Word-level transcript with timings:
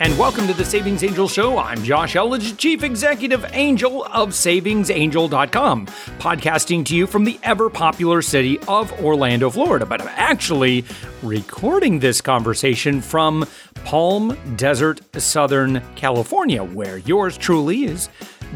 and 0.00 0.18
welcome 0.18 0.46
to 0.46 0.54
the 0.54 0.64
Savings 0.64 1.04
Angel 1.04 1.28
Show. 1.28 1.58
I'm 1.58 1.84
Josh 1.84 2.14
Elledge, 2.14 2.56
Chief 2.56 2.82
Executive 2.82 3.44
Angel 3.52 4.04
of 4.06 4.30
SavingsAngel.com, 4.30 5.86
podcasting 6.18 6.86
to 6.86 6.96
you 6.96 7.06
from 7.06 7.24
the 7.24 7.38
ever 7.42 7.68
popular 7.68 8.22
city 8.22 8.58
of 8.60 8.90
Orlando, 9.04 9.50
Florida. 9.50 9.84
But 9.84 10.00
I'm 10.00 10.08
actually 10.08 10.86
recording 11.22 11.98
this 11.98 12.22
conversation 12.22 13.02
from 13.02 13.46
Palm 13.84 14.38
Desert, 14.56 15.02
Southern 15.20 15.82
California, 15.96 16.64
where 16.64 16.96
yours 16.98 17.36
truly 17.36 17.84
is 17.84 18.08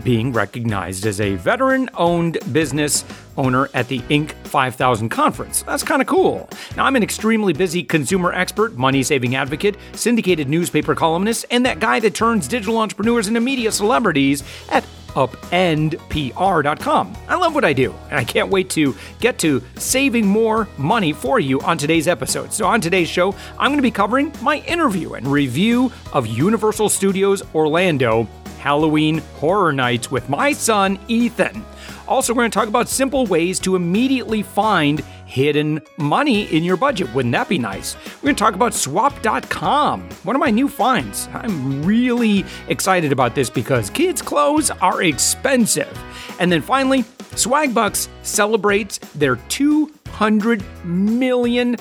being 0.02 0.32
recognized 0.32 1.04
as 1.04 1.20
a 1.20 1.34
veteran 1.36 1.90
owned 1.94 2.38
business 2.54 3.04
owner 3.36 3.68
at 3.74 3.88
the 3.88 4.00
Inc. 4.00 4.32
5000 4.46 5.08
conference. 5.08 5.62
That's 5.62 5.82
kind 5.82 6.00
of 6.00 6.08
cool. 6.08 6.48
Now, 6.76 6.84
I'm 6.84 6.96
an 6.96 7.02
extremely 7.02 7.52
busy 7.52 7.82
consumer 7.82 8.32
expert, 8.32 8.76
money 8.76 9.02
saving 9.02 9.34
advocate, 9.34 9.76
syndicated 9.92 10.48
newspaper 10.48 10.94
columnist, 10.94 11.46
and 11.50 11.66
that 11.66 11.80
guy 11.80 12.00
that 12.00 12.14
turns 12.14 12.48
digital 12.48 12.78
entrepreneurs 12.78 13.28
into 13.28 13.40
media 13.40 13.72
celebrities 13.72 14.42
at 14.70 14.84
upendpr.com. 15.14 17.16
I 17.28 17.36
love 17.36 17.54
what 17.54 17.64
I 17.64 17.72
do, 17.72 17.94
and 18.10 18.18
I 18.18 18.24
can't 18.24 18.50
wait 18.50 18.70
to 18.70 18.94
get 19.20 19.38
to 19.38 19.62
saving 19.76 20.26
more 20.26 20.68
money 20.76 21.12
for 21.12 21.38
you 21.38 21.60
on 21.60 21.78
today's 21.78 22.08
episode. 22.08 22.52
So, 22.52 22.66
on 22.66 22.80
today's 22.80 23.08
show, 23.08 23.34
I'm 23.58 23.70
going 23.70 23.78
to 23.78 23.82
be 23.82 23.90
covering 23.90 24.32
my 24.42 24.58
interview 24.60 25.14
and 25.14 25.26
review 25.26 25.92
of 26.12 26.26
Universal 26.26 26.88
Studios 26.88 27.42
Orlando 27.54 28.28
Halloween 28.58 29.18
Horror 29.36 29.72
Nights 29.72 30.10
with 30.10 30.28
my 30.28 30.52
son, 30.52 30.98
Ethan. 31.08 31.64
Also, 32.06 32.32
we're 32.32 32.42
going 32.42 32.50
to 32.50 32.58
talk 32.58 32.68
about 32.68 32.88
simple 32.88 33.26
ways 33.26 33.58
to 33.60 33.76
immediately 33.76 34.42
find 34.42 35.00
hidden 35.26 35.80
money 35.96 36.44
in 36.54 36.62
your 36.62 36.76
budget. 36.76 37.12
Wouldn't 37.14 37.32
that 37.32 37.48
be 37.48 37.58
nice? 37.58 37.96
We're 38.16 38.28
going 38.28 38.36
to 38.36 38.40
talk 38.40 38.54
about 38.54 38.74
swap.com, 38.74 40.08
one 40.22 40.36
of 40.36 40.40
my 40.40 40.50
new 40.50 40.68
finds. 40.68 41.28
I'm 41.32 41.82
really 41.84 42.44
excited 42.68 43.10
about 43.10 43.34
this 43.34 43.50
because 43.50 43.90
kids' 43.90 44.22
clothes 44.22 44.70
are 44.70 45.02
expensive. 45.02 45.98
And 46.38 46.52
then 46.52 46.62
finally, 46.62 47.04
Swagbucks 47.34 48.08
celebrates 48.22 48.98
their 49.14 49.36
$200 49.36 50.62
million 50.84 51.76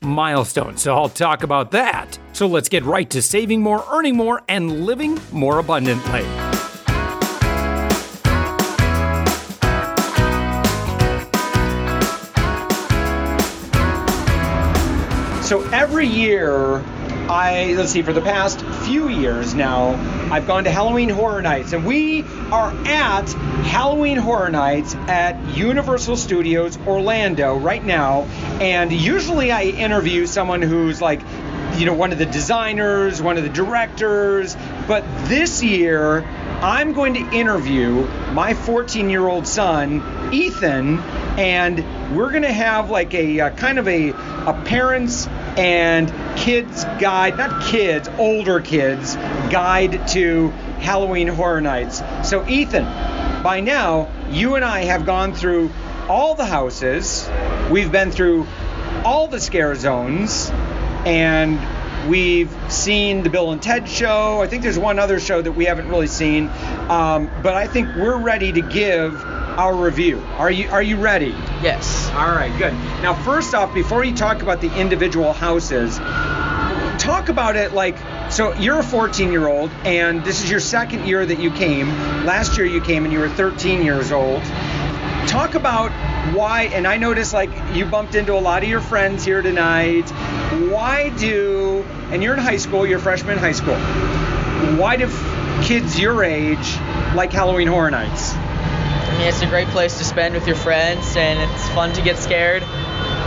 milestone. 0.00 0.76
So 0.76 0.94
I'll 0.94 1.08
talk 1.08 1.42
about 1.42 1.72
that. 1.72 2.18
So 2.32 2.46
let's 2.46 2.68
get 2.68 2.84
right 2.84 3.08
to 3.10 3.20
saving 3.20 3.60
more, 3.60 3.84
earning 3.90 4.16
more, 4.16 4.42
and 4.48 4.86
living 4.86 5.18
more 5.32 5.58
abundantly. 5.58 6.24
So 15.46 15.62
every 15.70 16.08
year, 16.08 16.78
I 17.28 17.74
let's 17.76 17.92
see 17.92 18.02
for 18.02 18.12
the 18.12 18.20
past 18.20 18.62
few 18.84 19.08
years 19.08 19.54
now, 19.54 19.90
I've 20.32 20.44
gone 20.44 20.64
to 20.64 20.72
Halloween 20.72 21.08
Horror 21.08 21.40
Nights, 21.40 21.72
and 21.72 21.86
we 21.86 22.24
are 22.50 22.72
at 22.84 23.30
Halloween 23.62 24.16
Horror 24.16 24.50
Nights 24.50 24.96
at 25.06 25.56
Universal 25.56 26.16
Studios 26.16 26.76
Orlando 26.84 27.56
right 27.56 27.84
now. 27.84 28.22
And 28.60 28.90
usually 28.90 29.52
I 29.52 29.62
interview 29.62 30.26
someone 30.26 30.62
who's 30.62 31.00
like, 31.00 31.20
you 31.76 31.86
know, 31.86 31.94
one 31.94 32.10
of 32.10 32.18
the 32.18 32.26
designers, 32.26 33.22
one 33.22 33.36
of 33.36 33.44
the 33.44 33.48
directors, 33.48 34.56
but 34.88 35.04
this 35.28 35.62
year 35.62 36.22
I'm 36.62 36.94
going 36.94 37.12
to 37.14 37.36
interview 37.36 38.06
my 38.32 38.54
14 38.54 39.10
year 39.10 39.26
old 39.28 39.46
son, 39.46 40.32
Ethan, 40.32 40.98
and 41.38 42.16
we're 42.16 42.30
going 42.30 42.44
to 42.44 42.52
have 42.52 42.88
like 42.88 43.12
a, 43.12 43.40
a 43.40 43.50
kind 43.50 43.78
of 43.78 43.86
a, 43.86 44.10
a 44.10 44.62
parents 44.64 45.26
and 45.58 46.08
kids 46.38 46.84
guide, 46.98 47.36
not 47.36 47.62
kids, 47.62 48.08
older 48.18 48.60
kids 48.60 49.16
guide 49.16 50.08
to 50.08 50.48
Halloween 50.80 51.28
Horror 51.28 51.60
Nights. 51.60 52.02
So, 52.24 52.46
Ethan, 52.48 52.84
by 53.42 53.60
now, 53.60 54.10
you 54.30 54.54
and 54.54 54.64
I 54.64 54.84
have 54.84 55.04
gone 55.04 55.34
through 55.34 55.70
all 56.08 56.34
the 56.34 56.46
houses, 56.46 57.28
we've 57.70 57.92
been 57.92 58.10
through 58.10 58.46
all 59.04 59.28
the 59.28 59.40
scare 59.40 59.74
zones, 59.74 60.50
and 61.04 61.60
We've 62.08 62.54
seen 62.76 63.22
the 63.22 63.30
Bill 63.30 63.50
and 63.52 63.60
Ted 63.62 63.88
show. 63.88 64.40
I 64.40 64.46
think 64.46 64.62
there's 64.62 64.78
one 64.78 64.98
other 64.98 65.18
show 65.18 65.40
that 65.42 65.52
we 65.52 65.64
haven't 65.64 65.88
really 65.88 66.06
seen, 66.06 66.48
um, 66.88 67.30
but 67.42 67.54
I 67.54 67.66
think 67.66 67.88
we're 67.96 68.18
ready 68.18 68.52
to 68.52 68.60
give 68.60 69.24
our 69.24 69.74
review. 69.74 70.22
Are 70.36 70.50
you 70.50 70.68
Are 70.70 70.82
you 70.82 70.96
ready? 70.96 71.34
Yes. 71.62 72.10
All 72.10 72.30
right, 72.30 72.56
good. 72.58 72.74
Now, 73.02 73.14
first 73.14 73.54
off, 73.54 73.72
before 73.74 74.04
you 74.04 74.14
talk 74.14 74.42
about 74.42 74.60
the 74.60 74.72
individual 74.78 75.32
houses, 75.32 75.98
talk 76.98 77.28
about 77.28 77.56
it 77.56 77.72
like 77.72 77.96
so 78.30 78.54
you're 78.54 78.78
a 78.78 78.82
14 78.82 79.30
year 79.30 79.46
old 79.46 79.70
and 79.84 80.24
this 80.24 80.42
is 80.42 80.50
your 80.50 80.60
second 80.60 81.06
year 81.06 81.24
that 81.24 81.38
you 81.38 81.50
came 81.50 81.88
last 82.24 82.56
year 82.56 82.66
you 82.66 82.80
came 82.80 83.04
and 83.04 83.12
you 83.12 83.20
were 83.20 83.28
13 83.28 83.82
years 83.82 84.10
old 84.12 84.42
talk 85.28 85.54
about 85.54 85.90
why 86.34 86.62
and 86.72 86.86
i 86.86 86.96
noticed 86.96 87.34
like 87.34 87.50
you 87.74 87.84
bumped 87.84 88.14
into 88.14 88.32
a 88.32 88.40
lot 88.40 88.62
of 88.62 88.68
your 88.68 88.80
friends 88.80 89.24
here 89.24 89.42
tonight 89.42 90.10
why 90.70 91.10
do 91.10 91.84
and 92.10 92.22
you're 92.22 92.34
in 92.34 92.40
high 92.40 92.56
school 92.56 92.86
you're 92.86 92.98
a 92.98 93.02
freshman 93.02 93.32
in 93.32 93.38
high 93.38 93.52
school 93.52 93.76
why 94.76 94.96
do 94.96 95.06
kids 95.62 95.98
your 95.98 96.24
age 96.24 96.76
like 97.14 97.32
halloween 97.32 97.68
horror 97.68 97.90
nights 97.90 98.34
I 98.34 99.18
mean, 99.18 99.28
it's 99.28 99.40
a 99.40 99.46
great 99.46 99.68
place 99.68 99.96
to 99.96 100.04
spend 100.04 100.34
with 100.34 100.46
your 100.46 100.56
friends, 100.56 101.16
and 101.16 101.38
it's 101.50 101.68
fun 101.70 101.94
to 101.94 102.02
get 102.02 102.18
scared. 102.18 102.62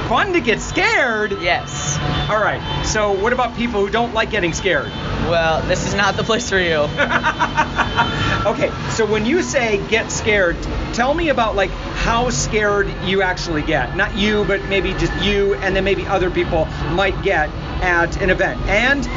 fun 0.07 0.33
to 0.33 0.39
get 0.41 0.59
scared 0.61 1.31
Yes. 1.41 1.97
all 2.29 2.39
right 2.39 2.61
so 2.85 3.11
what 3.11 3.33
about 3.33 3.55
people 3.55 3.79
who 3.83 3.89
don't 3.89 4.13
like 4.13 4.29
getting 4.29 4.53
scared 4.53 4.89
Well, 5.29 5.61
this 5.67 5.87
is 5.87 5.95
not 5.95 6.15
the 6.15 6.23
place 6.23 6.47
for 6.49 6.59
you. 6.59 6.75
okay, 8.45 8.69
so 8.91 9.05
when 9.05 9.25
you 9.25 9.41
say 9.41 9.79
get 9.89 10.11
scared, 10.11 10.57
tell 10.99 11.13
me 11.13 11.29
about 11.29 11.55
like 11.55 11.69
how 12.03 12.29
scared 12.29 12.93
you 13.05 13.21
actually 13.21 13.61
get. 13.61 13.95
Not 13.95 14.17
you, 14.17 14.43
but 14.43 14.65
maybe 14.65 14.91
just 14.95 15.13
you 15.23 15.55
and 15.55 15.73
then 15.73 15.85
maybe 15.85 16.05
other 16.05 16.29
people 16.29 16.65
might 16.91 17.23
get 17.23 17.47
at 17.81 18.21
an 18.21 18.29
event. 18.29 18.59
And 18.63 19.07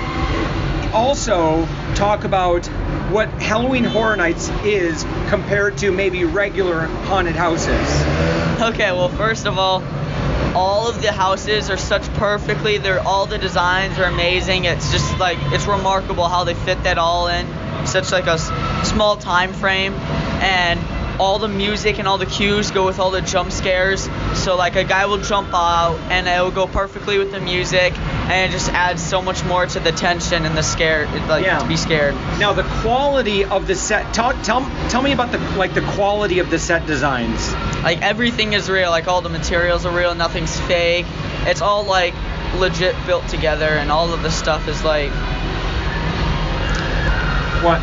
also 0.94 1.66
talk 1.96 2.22
about 2.22 2.66
what 3.10 3.28
Halloween 3.30 3.82
Horror 3.82 4.14
Nights 4.14 4.48
is 4.62 5.02
compared 5.28 5.76
to 5.78 5.90
maybe 5.90 6.22
regular 6.24 6.82
haunted 6.86 7.34
houses. 7.34 7.90
Okay, 8.62 8.92
well, 8.92 9.08
first 9.08 9.46
of 9.46 9.58
all, 9.58 9.82
all 10.54 10.88
of 10.88 11.02
the 11.02 11.10
houses 11.10 11.68
are 11.68 11.76
such 11.76 12.04
perfectly. 12.14 12.78
They're 12.78 13.00
all 13.00 13.26
the 13.26 13.38
designs 13.38 13.98
are 13.98 14.04
amazing. 14.04 14.66
It's 14.66 14.92
just 14.92 15.18
like 15.18 15.38
it's 15.46 15.66
remarkable 15.66 16.28
how 16.28 16.44
they 16.44 16.54
fit 16.54 16.80
that 16.84 16.98
all 16.98 17.26
in 17.26 17.44
such 17.86 18.12
like 18.12 18.26
a 18.26 18.38
s- 18.38 18.88
small 18.88 19.16
time 19.16 19.52
frame, 19.52 19.94
and 20.40 20.78
all 21.18 21.38
the 21.38 21.48
music 21.48 21.98
and 21.98 22.08
all 22.08 22.18
the 22.18 22.26
cues 22.26 22.70
go 22.70 22.84
with 22.86 22.98
all 22.98 23.10
the 23.10 23.20
jump 23.20 23.52
scares. 23.52 24.08
So 24.34 24.56
like 24.56 24.76
a 24.76 24.84
guy 24.84 25.06
will 25.06 25.18
jump 25.18 25.48
out, 25.52 25.96
and 26.10 26.26
it 26.26 26.40
will 26.42 26.50
go 26.50 26.66
perfectly 26.66 27.18
with 27.18 27.30
the 27.32 27.40
music, 27.40 27.96
and 27.98 28.48
it 28.50 28.52
just 28.52 28.70
adds 28.72 29.02
so 29.02 29.20
much 29.22 29.44
more 29.44 29.66
to 29.66 29.80
the 29.80 29.92
tension 29.92 30.44
and 30.44 30.56
the 30.56 30.62
scare, 30.62 31.06
like 31.28 31.44
Yeah. 31.44 31.58
to 31.58 31.66
be 31.66 31.76
scared. 31.76 32.14
Now 32.38 32.52
the 32.52 32.64
quality 32.82 33.44
of 33.44 33.66
the 33.66 33.74
set. 33.74 34.12
Talk, 34.14 34.36
tell 34.42 34.60
tell 34.88 35.02
me 35.02 35.12
about 35.12 35.32
the 35.32 35.38
like 35.56 35.74
the 35.74 35.82
quality 35.96 36.38
of 36.38 36.50
the 36.50 36.58
set 36.58 36.86
designs. 36.86 37.52
Like 37.82 38.00
everything 38.02 38.52
is 38.54 38.68
real. 38.70 38.90
Like 38.90 39.08
all 39.08 39.20
the 39.20 39.28
materials 39.28 39.84
are 39.86 39.96
real. 39.96 40.14
Nothing's 40.14 40.58
fake. 40.60 41.06
It's 41.46 41.60
all 41.60 41.84
like 41.84 42.14
legit 42.56 42.94
built 43.06 43.26
together, 43.28 43.66
and 43.68 43.90
all 43.90 44.12
of 44.12 44.22
the 44.22 44.30
stuff 44.30 44.66
is 44.68 44.82
like 44.84 45.10
What? 47.62 47.80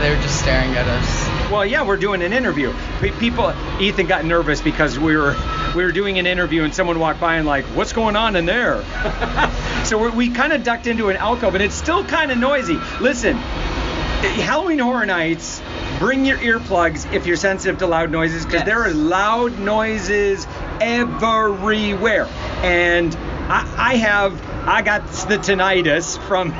they 0.00 0.10
were 0.10 0.20
just 0.22 0.40
staring 0.40 0.74
at 0.76 0.88
us. 0.88 1.19
Well, 1.50 1.66
yeah, 1.66 1.82
we're 1.84 1.96
doing 1.96 2.22
an 2.22 2.32
interview. 2.32 2.72
People, 3.18 3.52
Ethan 3.80 4.06
got 4.06 4.24
nervous 4.24 4.60
because 4.60 4.98
we 4.98 5.16
were 5.16 5.34
we 5.74 5.84
were 5.84 5.92
doing 5.92 6.18
an 6.18 6.26
interview 6.26 6.62
and 6.64 6.72
someone 6.74 6.98
walked 6.98 7.20
by 7.20 7.36
and 7.36 7.46
like, 7.46 7.64
what's 7.66 7.92
going 7.92 8.16
on 8.16 8.36
in 8.36 8.44
there? 8.46 8.82
so 9.84 9.98
we're, 9.98 10.10
we 10.10 10.30
kind 10.30 10.52
of 10.52 10.62
ducked 10.62 10.86
into 10.86 11.08
an 11.10 11.16
alcove 11.16 11.54
and 11.54 11.62
it's 11.62 11.74
still 11.74 12.04
kind 12.04 12.30
of 12.30 12.38
noisy. 12.38 12.76
Listen, 13.00 13.36
Halloween 13.36 14.78
Horror 14.78 15.06
Nights. 15.06 15.60
Bring 15.98 16.24
your 16.24 16.38
earplugs 16.38 17.12
if 17.12 17.26
you're 17.26 17.36
sensitive 17.36 17.78
to 17.80 17.86
loud 17.86 18.10
noises 18.10 18.44
because 18.46 18.60
Yes. 18.60 18.66
there 18.66 18.82
are 18.84 18.90
loud 18.94 19.58
noises 19.58 20.46
everywhere. 20.80 22.26
And 22.62 23.14
I, 23.50 23.74
I 23.76 23.94
have 23.96 24.40
I 24.70 24.82
got 24.82 25.04
the 25.28 25.36
tinnitus 25.36 26.16
from 26.28 26.52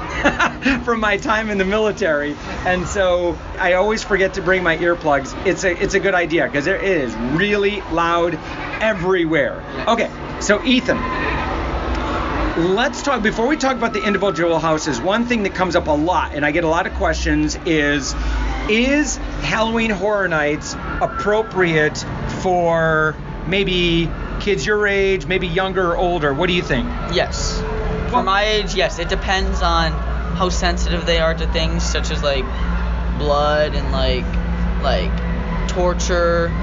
from 0.84 0.98
my 0.98 1.16
time 1.16 1.48
in 1.48 1.58
the 1.58 1.64
military, 1.64 2.34
and 2.66 2.84
so 2.88 3.38
I 3.56 3.74
always 3.74 4.02
forget 4.02 4.34
to 4.34 4.42
bring 4.42 4.64
my 4.64 4.76
earplugs. 4.78 5.46
It's 5.46 5.62
a 5.62 5.80
it's 5.80 5.94
a 5.94 6.00
good 6.00 6.14
idea 6.14 6.46
because 6.46 6.66
it 6.66 6.82
is 6.82 7.14
really 7.14 7.82
loud 7.92 8.34
everywhere. 8.82 9.62
Okay, 9.86 10.10
so 10.40 10.60
Ethan, 10.64 10.98
let's 12.74 13.00
talk 13.00 13.22
before 13.22 13.46
we 13.46 13.56
talk 13.56 13.76
about 13.76 13.92
the 13.92 14.02
individual 14.02 14.58
houses. 14.58 15.00
One 15.00 15.26
thing 15.26 15.44
that 15.44 15.54
comes 15.54 15.76
up 15.76 15.86
a 15.86 15.92
lot, 15.92 16.34
and 16.34 16.44
I 16.44 16.50
get 16.50 16.64
a 16.64 16.68
lot 16.68 16.88
of 16.88 16.94
questions, 16.94 17.56
is 17.64 18.16
is 18.68 19.18
Halloween 19.42 19.90
Horror 19.90 20.26
Nights 20.26 20.74
appropriate 21.00 22.04
for 22.42 23.14
maybe 23.46 24.10
kids 24.40 24.66
your 24.66 24.88
age, 24.88 25.26
maybe 25.26 25.46
younger 25.46 25.92
or 25.92 25.96
older? 25.96 26.34
What 26.34 26.48
do 26.48 26.54
you 26.54 26.62
think? 26.62 26.88
Yes. 27.12 27.62
For 28.10 28.22
my 28.24 28.42
age, 28.42 28.74
yes. 28.74 28.98
It 28.98 29.08
depends 29.08 29.62
on 29.62 29.92
how 30.36 30.48
sensitive 30.48 31.06
they 31.06 31.20
are 31.20 31.34
to 31.34 31.46
things 31.52 31.84
such 31.84 32.10
as 32.10 32.22
like 32.22 32.44
blood 33.18 33.74
and 33.74 33.92
like 33.92 34.24
like 34.82 35.29
torture. 35.80 36.48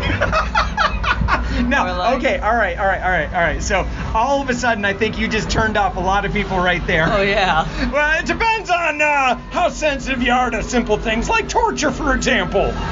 no, 1.67 1.83
like- 1.97 2.17
okay, 2.17 2.37
all 2.39 2.55
right, 2.55 2.77
all 2.77 2.85
right, 2.85 3.01
all 3.01 3.09
right, 3.09 3.33
all 3.33 3.41
right. 3.41 3.63
So 3.63 3.87
all 4.13 4.41
of 4.43 4.49
a 4.49 4.53
sudden, 4.53 4.85
I 4.85 4.93
think 4.93 5.17
you 5.17 5.27
just 5.27 5.49
turned 5.49 5.75
off 5.75 5.97
a 5.97 5.99
lot 5.99 6.23
of 6.25 6.33
people 6.33 6.57
right 6.57 6.85
there. 6.85 7.07
Oh 7.11 7.23
yeah. 7.23 7.65
Well, 7.91 8.19
it 8.19 8.27
depends 8.27 8.69
on 8.69 9.01
uh, 9.01 9.35
how 9.51 9.69
sensitive 9.69 10.21
you 10.21 10.31
are 10.31 10.51
to 10.51 10.61
simple 10.61 10.97
things 10.97 11.29
like 11.29 11.49
torture, 11.49 11.91
for 11.91 12.13
example. 12.15 12.73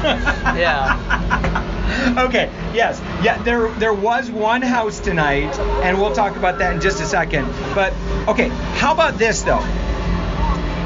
Yeah. 0.55 2.25
okay. 2.27 2.49
Yes. 2.73 2.99
Yeah. 3.23 3.41
There, 3.43 3.69
there 3.73 3.93
was 3.93 4.31
one 4.31 4.61
house 4.61 4.99
tonight, 4.99 5.57
and 5.83 5.99
we'll 5.99 6.13
talk 6.15 6.35
about 6.37 6.57
that 6.59 6.73
in 6.73 6.81
just 6.81 7.01
a 7.01 7.05
second. 7.05 7.45
But 7.75 7.93
okay, 8.27 8.47
how 8.79 8.93
about 8.93 9.17
this 9.17 9.43
though? 9.43 9.59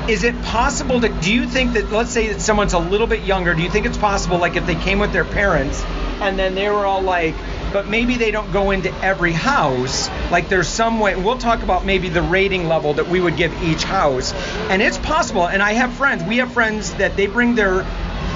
Is 0.10 0.24
it 0.24 0.42
possible 0.42 1.00
to? 1.02 1.08
Do 1.08 1.32
you 1.32 1.46
think 1.46 1.74
that? 1.74 1.92
Let's 1.92 2.10
say 2.10 2.30
that 2.34 2.42
someone's 2.42 2.74
a 2.74 2.80
little 2.80 3.06
bit 3.06 3.26
younger. 3.26 3.54
Do 3.54 3.62
you 3.62 3.70
think 3.70 3.86
it's 3.86 3.98
possible, 3.98 4.40
like 4.40 4.56
if 4.56 4.66
they 4.66 4.74
came 4.74 4.98
with 4.98 5.14
their 5.14 5.24
parents, 5.24 5.84
and 6.20 6.38
then 6.38 6.56
they 6.56 6.68
were 6.68 6.84
all 6.84 7.04
like, 7.04 7.36
but 7.72 7.88
maybe 7.88 8.18
they 8.18 8.32
don't 8.32 8.52
go 8.52 8.72
into 8.72 8.92
every 9.04 9.34
house. 9.34 10.10
Like 10.32 10.50
there's 10.50 10.68
some 10.68 11.00
way. 11.00 11.16
We'll 11.16 11.38
talk 11.38 11.62
about 11.62 11.86
maybe 11.86 12.10
the 12.10 12.24
rating 12.24 12.68
level 12.68 12.96
that 12.96 13.08
we 13.08 13.22
would 13.22 13.38
give 13.38 13.54
each 13.62 13.84
house, 13.84 14.34
and 14.72 14.82
it's 14.82 14.98
possible. 14.98 15.48
And 15.48 15.62
I 15.62 15.74
have 15.74 15.94
friends. 15.94 16.24
We 16.24 16.38
have 16.38 16.52
friends 16.52 16.92
that 16.96 17.16
they 17.16 17.28
bring 17.28 17.54
their 17.54 17.86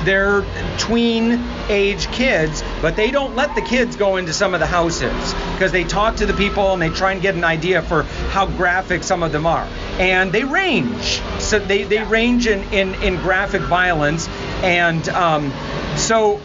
their 0.06 0.44
tween 0.78 1.44
age 1.70 2.08
kids, 2.12 2.64
but 2.82 2.96
they 2.96 3.12
don't 3.12 3.36
let 3.36 3.56
the 3.56 3.62
kids 3.62 3.96
go 3.96 4.18
into 4.18 4.34
some 4.34 4.54
of 4.54 4.60
the 4.60 4.66
houses 4.66 5.34
because 5.54 5.72
they 5.72 5.84
talk 5.84 6.18
to 6.18 6.26
the 6.26 6.34
people 6.34 6.74
and 6.74 6.82
they 6.82 6.90
try 6.90 7.14
and 7.14 7.22
get 7.22 7.36
an 7.36 7.44
idea 7.44 7.82
for 7.82 8.04
how 8.04 8.46
graphic 8.46 9.04
some 9.04 9.24
of 9.24 9.32
them 9.32 9.46
are. 9.46 9.68
And 10.00 10.32
they 10.32 10.44
range. 10.44 11.22
So 11.40 11.60
they, 11.60 11.84
they 11.84 12.04
range 12.04 12.48
in, 12.48 12.62
in, 12.74 12.96
in 12.96 13.18
graphic 13.18 13.62
violence. 13.62 14.28
And 14.62 15.08
um, 15.10 15.54
so 15.98 16.40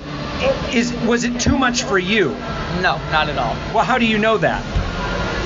is 0.72 0.92
was 1.04 1.24
it 1.24 1.40
too 1.40 1.58
much 1.58 1.82
for 1.82 1.98
you? 1.98 2.30
No, 2.80 2.98
not 3.10 3.28
at 3.28 3.38
all. 3.38 3.54
Well, 3.74 3.84
how 3.84 3.98
do 3.98 4.06
you 4.06 4.18
know 4.18 4.38
that? 4.38 4.62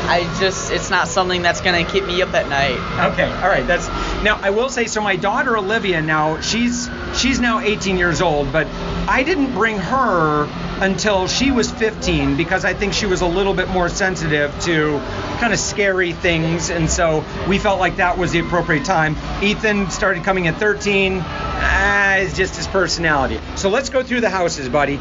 I 0.09 0.23
just 0.39 0.71
it's 0.71 0.91
not 0.91 1.09
something 1.09 1.43
that's 1.43 1.61
gonna 1.61 1.85
keep 1.85 2.05
me 2.05 2.21
up 2.21 2.35
at 2.35 2.49
night. 2.49 2.77
Okay, 3.13 3.31
all 3.41 3.49
right. 3.49 3.67
That's 3.67 3.87
now. 4.23 4.39
I 4.43 4.51
will 4.51 4.69
say 4.69 4.87
so. 4.87 5.01
My 5.01 5.17
daughter 5.17 5.57
Olivia 5.57 6.01
now 6.01 6.41
she's 6.41 6.89
she's 7.15 7.41
now 7.41 7.61
18 7.61 7.97
years 7.97 8.21
old, 8.21 8.53
but 8.53 8.67
I 9.09 9.23
didn't 9.23 9.53
bring 9.53 9.79
her 9.79 10.49
until 10.81 11.29
she 11.29 11.51
was 11.51 11.71
15 11.71 12.37
because 12.37 12.65
I 12.65 12.75
think 12.75 12.93
she 12.93 13.07
was 13.07 13.21
a 13.21 13.27
little 13.27 13.55
bit 13.55 13.69
more 13.69 13.89
sensitive 13.89 14.59
to 14.63 14.99
kind 15.39 15.53
of 15.53 15.59
scary 15.59 16.13
things, 16.13 16.71
and 16.71 16.91
so 16.91 17.25
we 17.49 17.59
felt 17.59 17.79
like 17.79 17.97
that 17.97 18.19
was 18.19 18.33
the 18.33 18.41
appropriate 18.41 18.85
time. 18.85 19.17
Ethan 19.43 19.91
started 19.91 20.25
coming 20.25 20.49
at 20.49 20.57
13. 20.57 21.21
Ah, 21.25 22.17
it's 22.17 22.37
just 22.37 22.57
his 22.57 22.67
personality. 22.67 23.41
So 23.57 23.69
let's 23.69 23.91
go 23.91 24.03
through 24.03 24.21
the 24.23 24.31
houses, 24.31 24.69
buddy. 24.69 24.99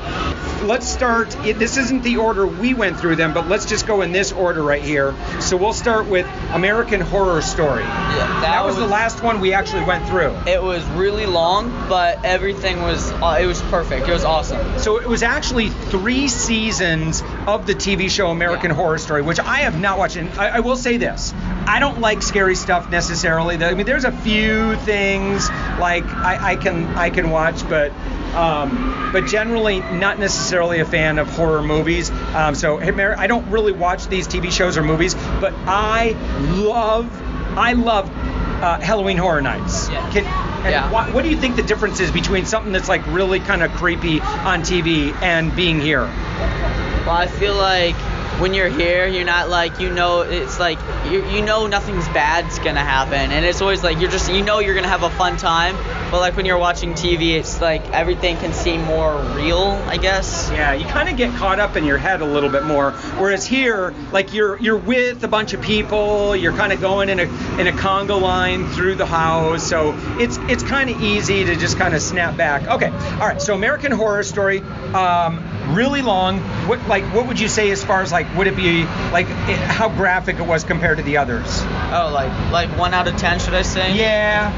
Let's 0.63 0.87
start. 0.87 1.35
It, 1.45 1.57
this 1.57 1.77
isn't 1.77 2.03
the 2.03 2.17
order 2.17 2.45
we 2.45 2.73
went 2.73 2.99
through 2.99 3.15
them, 3.15 3.33
but 3.33 3.47
let's 3.47 3.65
just 3.65 3.87
go 3.87 4.01
in 4.01 4.11
this 4.11 4.31
order 4.31 4.61
right 4.61 4.81
here. 4.83 5.15
So 5.41 5.57
we'll 5.57 5.73
start 5.73 6.07
with 6.07 6.27
American 6.51 7.01
Horror 7.01 7.41
Story. 7.41 7.81
Yeah, 7.81 8.41
That 8.41 8.63
was 8.63 8.75
the 8.75 8.85
last 8.85 9.23
one 9.23 9.39
we 9.41 9.53
actually 9.53 9.83
went 9.85 10.07
through. 10.07 10.35
It 10.47 10.61
was 10.61 10.83
really 10.91 11.25
long, 11.25 11.71
but 11.89 12.23
everything 12.23 12.81
was 12.83 13.11
uh, 13.13 13.39
it 13.41 13.47
was 13.47 13.59
perfect. 13.63 14.07
It 14.07 14.13
was 14.13 14.23
awesome. 14.23 14.77
So 14.79 14.97
it 15.01 15.07
was 15.07 15.23
actually 15.23 15.69
three 15.69 16.27
seasons 16.27 17.23
of 17.47 17.65
the 17.65 17.73
TV 17.73 18.09
show 18.09 18.29
American 18.29 18.69
Yeah. 18.71 18.75
Horror 18.77 18.97
Story, 18.99 19.23
which 19.23 19.39
I 19.39 19.61
have 19.61 19.79
not 19.79 19.97
watched. 19.97 20.15
And 20.15 20.29
I, 20.39 20.57
I 20.57 20.59
will 20.59 20.75
say 20.77 20.97
this: 20.97 21.33
I 21.65 21.79
don't 21.79 21.99
like 22.01 22.21
scary 22.21 22.55
stuff 22.55 22.89
necessarily. 22.91 23.55
I 23.57 23.73
mean, 23.73 23.85
there's 23.87 24.05
a 24.05 24.11
few 24.11 24.75
things 24.77 25.49
like 25.79 26.05
I, 26.05 26.51
I 26.51 26.55
can 26.55 26.85
I 26.95 27.09
can 27.09 27.31
watch, 27.31 27.67
but 27.67 27.91
um, 28.33 29.09
but 29.11 29.25
generally 29.25 29.79
not 29.79 30.19
necessarily 30.19 30.79
a 30.79 30.85
fan 30.85 31.19
of 31.19 31.29
horror 31.29 31.61
movies. 31.61 32.09
Um, 32.33 32.55
so 32.55 32.79
I 32.79 33.27
don't 33.27 33.49
really 33.49 33.71
watch 33.73 34.07
these 34.07 34.27
TV 34.27 34.51
shows 34.51 34.77
or 34.77 34.83
movies, 34.83 35.15
but 35.39 35.53
I 35.67 36.11
love 36.55 37.09
I 37.57 37.73
love 37.73 38.09
uh, 38.09 38.79
Halloween 38.79 39.17
Horror 39.17 39.41
Nights. 39.41 39.89
Yeah. 39.89 40.09
Can, 40.11 40.25
and 40.25 40.69
Yeah. 40.71 40.91
wha- 40.91 41.11
what 41.11 41.23
do 41.23 41.29
you 41.29 41.37
think 41.37 41.55
the 41.55 41.63
difference 41.63 41.99
is 41.99 42.11
between 42.11 42.45
something 42.45 42.71
that's 42.71 42.87
like 42.87 43.05
really 43.07 43.39
kind 43.39 43.63
of 43.63 43.71
creepy 43.71 44.21
on 44.21 44.61
TV 44.61 45.13
and 45.21 45.53
being 45.55 45.81
here? 45.81 46.03
Well, 46.03 47.09
I 47.17 47.25
feel 47.27 47.55
like 47.55 47.95
when 48.41 48.55
you're 48.55 48.69
here, 48.69 49.07
you're 49.07 49.23
not 49.23 49.49
like 49.49 49.79
you 49.79 49.93
know 49.93 50.21
it's 50.21 50.59
like 50.59 50.79
you 51.05 51.23
you 51.29 51.43
know 51.43 51.67
nothing's 51.67 52.07
bad's 52.07 52.57
gonna 52.57 52.79
happen, 52.79 53.31
and 53.31 53.45
it's 53.45 53.61
always 53.61 53.83
like 53.83 53.99
you're 54.01 54.09
just 54.09 54.31
you 54.31 54.43
know 54.43 54.57
you're 54.57 54.73
gonna 54.73 54.87
have 54.87 55.03
a 55.03 55.11
fun 55.11 55.37
time. 55.37 55.75
But 56.09 56.19
like 56.19 56.35
when 56.35 56.45
you're 56.47 56.57
watching 56.57 56.93
TV, 56.93 57.35
it's 57.35 57.61
like 57.61 57.87
everything 57.91 58.37
can 58.37 58.51
seem 58.51 58.83
more 58.83 59.21
real, 59.35 59.79
I 59.87 59.97
guess. 59.97 60.49
Yeah, 60.51 60.73
you 60.73 60.85
kind 60.85 61.07
of 61.07 61.15
get 61.15 61.33
caught 61.35 61.59
up 61.59 61.77
in 61.77 61.85
your 61.85 61.99
head 61.99 62.21
a 62.21 62.25
little 62.25 62.49
bit 62.49 62.65
more. 62.65 62.91
Whereas 62.91 63.45
here, 63.45 63.93
like 64.11 64.33
you're 64.33 64.57
you're 64.59 64.77
with 64.77 65.23
a 65.23 65.27
bunch 65.27 65.53
of 65.53 65.61
people, 65.61 66.35
you're 66.35 66.53
kind 66.53 66.73
of 66.73 66.81
going 66.81 67.09
in 67.09 67.19
a 67.19 67.59
in 67.59 67.67
a 67.67 67.71
conga 67.71 68.19
line 68.19 68.67
through 68.69 68.95
the 68.95 69.05
house, 69.05 69.63
so 69.63 69.95
it's 70.17 70.37
it's 70.49 70.63
kind 70.63 70.89
of 70.89 70.99
easy 71.01 71.45
to 71.45 71.55
just 71.55 71.77
kind 71.77 71.93
of 71.93 72.01
snap 72.01 72.35
back. 72.37 72.67
Okay, 72.67 72.89
all 72.89 73.27
right. 73.27 73.41
So 73.41 73.53
American 73.53 73.91
Horror 73.91 74.23
Story, 74.23 74.61
um, 74.93 75.37
really 75.67 76.01
long. 76.01 76.39
What 76.67 76.85
like 76.87 77.03
what 77.13 77.27
would 77.27 77.39
you 77.39 77.47
say 77.47 77.71
as 77.71 77.83
far 77.83 78.01
as 78.01 78.11
like 78.11 78.33
would 78.35 78.47
it 78.47 78.55
be 78.55 78.83
like 79.11 79.27
it, 79.27 79.57
how 79.57 79.89
graphic 79.89 80.37
it 80.37 80.45
was 80.45 80.63
compared 80.63 80.97
to 80.97 81.03
the 81.03 81.17
others? 81.17 81.61
Oh, 81.91 82.11
like 82.13 82.51
like 82.51 82.77
one 82.77 82.93
out 82.93 83.07
of 83.07 83.17
ten, 83.17 83.39
should 83.39 83.53
I 83.53 83.61
say? 83.61 83.95
Yeah, 83.95 84.51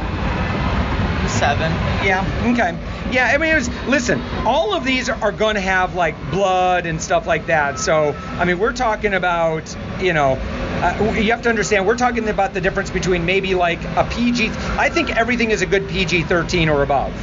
Seven. 1.27 1.71
Yeah. 2.05 2.51
Okay. 2.53 2.77
Yeah. 3.11 3.25
I 3.25 3.37
mean, 3.37 3.51
it 3.51 3.55
was. 3.55 3.69
Listen, 3.87 4.21
all 4.45 4.73
of 4.73 4.83
these 4.83 5.09
are 5.09 5.31
going 5.31 5.55
to 5.55 5.61
have 5.61 5.95
like 5.95 6.15
blood 6.31 6.85
and 6.85 7.01
stuff 7.01 7.25
like 7.25 7.47
that. 7.47 7.79
So, 7.79 8.13
I 8.13 8.45
mean, 8.45 8.59
we're 8.59 8.73
talking 8.73 9.13
about, 9.13 9.75
you 10.01 10.13
know, 10.13 10.33
uh, 10.33 11.13
you 11.17 11.31
have 11.31 11.41
to 11.43 11.49
understand. 11.49 11.87
We're 11.87 11.97
talking 11.97 12.27
about 12.27 12.53
the 12.53 12.61
difference 12.61 12.89
between 12.89 13.25
maybe 13.25 13.55
like 13.55 13.83
a 13.95 14.07
PG. 14.11 14.49
I 14.77 14.89
think 14.89 15.15
everything 15.15 15.51
is 15.51 15.61
a 15.61 15.65
good 15.65 15.87
PG-13 15.87 16.73
or 16.73 16.83
above. 16.83 17.13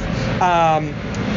Um, 0.41 0.93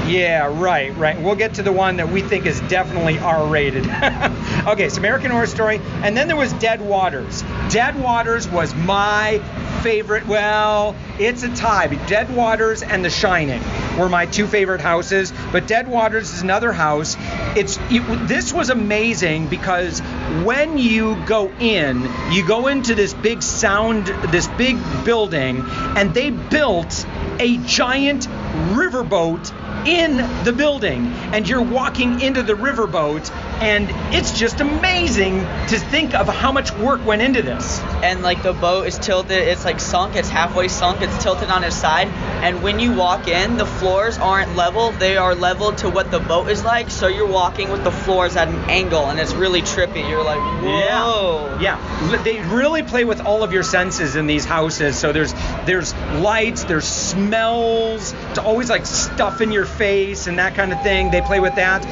yeah, 0.06 0.46
right, 0.60 0.96
right. 0.96 1.20
We'll 1.20 1.34
get 1.34 1.54
to 1.54 1.62
the 1.62 1.72
one 1.72 1.96
that 1.96 2.10
we 2.10 2.20
think 2.22 2.46
is 2.46 2.60
definitely 2.62 3.18
R-rated. 3.18 3.86
okay, 4.66 4.88
so 4.88 4.98
American 4.98 5.30
Horror 5.30 5.46
Story, 5.46 5.80
and 6.02 6.16
then 6.16 6.28
there 6.28 6.36
was 6.36 6.52
Dead 6.54 6.80
Waters. 6.80 7.42
Dead 7.70 7.98
Waters 8.00 8.48
was 8.48 8.74
my 8.74 9.40
favorite. 9.82 10.26
Well, 10.26 10.96
it's 11.18 11.42
a 11.42 11.54
tie. 11.54 11.86
Dead 12.06 12.34
Waters 12.34 12.82
and 12.82 13.04
The 13.04 13.10
Shining 13.10 13.62
were 13.98 14.08
my 14.08 14.26
two 14.26 14.46
favorite 14.46 14.80
houses. 14.80 15.32
But 15.52 15.66
Dead 15.66 15.88
Waters 15.88 16.32
is 16.32 16.42
another 16.42 16.72
house. 16.72 17.16
It's 17.56 17.78
it, 17.90 18.02
this 18.28 18.52
was 18.52 18.70
amazing 18.70 19.48
because 19.48 20.00
when 20.42 20.78
you 20.78 21.22
go 21.26 21.50
in, 21.60 22.08
you 22.30 22.46
go 22.46 22.68
into 22.68 22.94
this 22.94 23.14
big 23.14 23.42
sound, 23.42 24.06
this 24.30 24.48
big 24.48 24.78
building, 25.04 25.62
and 25.96 26.12
they 26.14 26.30
built 26.30 27.06
a 27.38 27.58
giant 27.58 28.26
riverboat 28.72 29.52
in 29.86 30.16
the 30.44 30.52
building 30.52 31.06
and 31.32 31.48
you're 31.48 31.62
walking 31.62 32.20
into 32.20 32.42
the 32.42 32.54
riverboat 32.54 33.30
and 33.60 33.88
it's 34.14 34.38
just 34.38 34.60
amazing 34.60 35.38
to 35.68 35.78
think 35.78 36.14
of 36.14 36.26
how 36.28 36.52
much 36.52 36.72
work 36.72 37.04
went 37.06 37.22
into 37.22 37.42
this. 37.42 37.80
and 38.02 38.22
like 38.22 38.42
the 38.42 38.52
boat 38.52 38.86
is 38.86 38.98
tilted 38.98 39.38
it's 39.38 39.64
like 39.64 39.80
sunk 39.80 40.14
it's 40.16 40.28
halfway 40.28 40.68
sunk 40.68 41.00
it's 41.00 41.22
tilted 41.22 41.48
on 41.48 41.64
its 41.64 41.76
side 41.76 42.08
and 42.42 42.62
when 42.62 42.78
you 42.78 42.92
walk 42.94 43.28
in 43.28 43.56
the 43.56 43.64
floors 43.66 44.18
aren't 44.18 44.54
level 44.56 44.90
they 44.92 45.16
are 45.16 45.34
leveled 45.34 45.78
to 45.78 45.88
what 45.88 46.10
the 46.10 46.18
boat 46.20 46.48
is 46.50 46.62
like 46.64 46.90
so 46.90 47.06
you're 47.06 47.26
walking 47.26 47.70
with 47.70 47.82
the 47.84 47.90
floors 47.90 48.36
at 48.36 48.48
an 48.48 48.56
angle 48.68 49.06
and 49.06 49.18
it's 49.18 49.32
really 49.34 49.62
trippy 49.62 50.06
you're 50.08 50.24
like 50.24 50.40
whoa 50.62 51.56
Yeah. 51.60 51.64
Yeah. 51.64 52.22
They 52.24 52.40
really 52.40 52.82
play 52.82 53.04
with 53.04 53.20
all 53.20 53.42
of 53.42 53.52
your 53.52 53.62
senses 53.62 54.16
in 54.16 54.26
these 54.26 54.44
houses. 54.44 54.98
So 54.98 55.12
there's 55.12 55.32
there's 55.66 55.94
lights, 56.20 56.64
there's 56.64 56.84
smells, 56.84 58.12
it's 58.30 58.38
always 58.38 58.68
like 58.70 58.86
stuff 58.86 59.40
in 59.40 59.52
your 59.52 59.64
face 59.64 60.26
and 60.26 60.38
that 60.38 60.54
kind 60.54 60.72
of 60.72 60.82
thing. 60.82 61.10
They 61.10 61.20
play 61.20 61.40
with 61.40 61.54
that. 61.54 61.82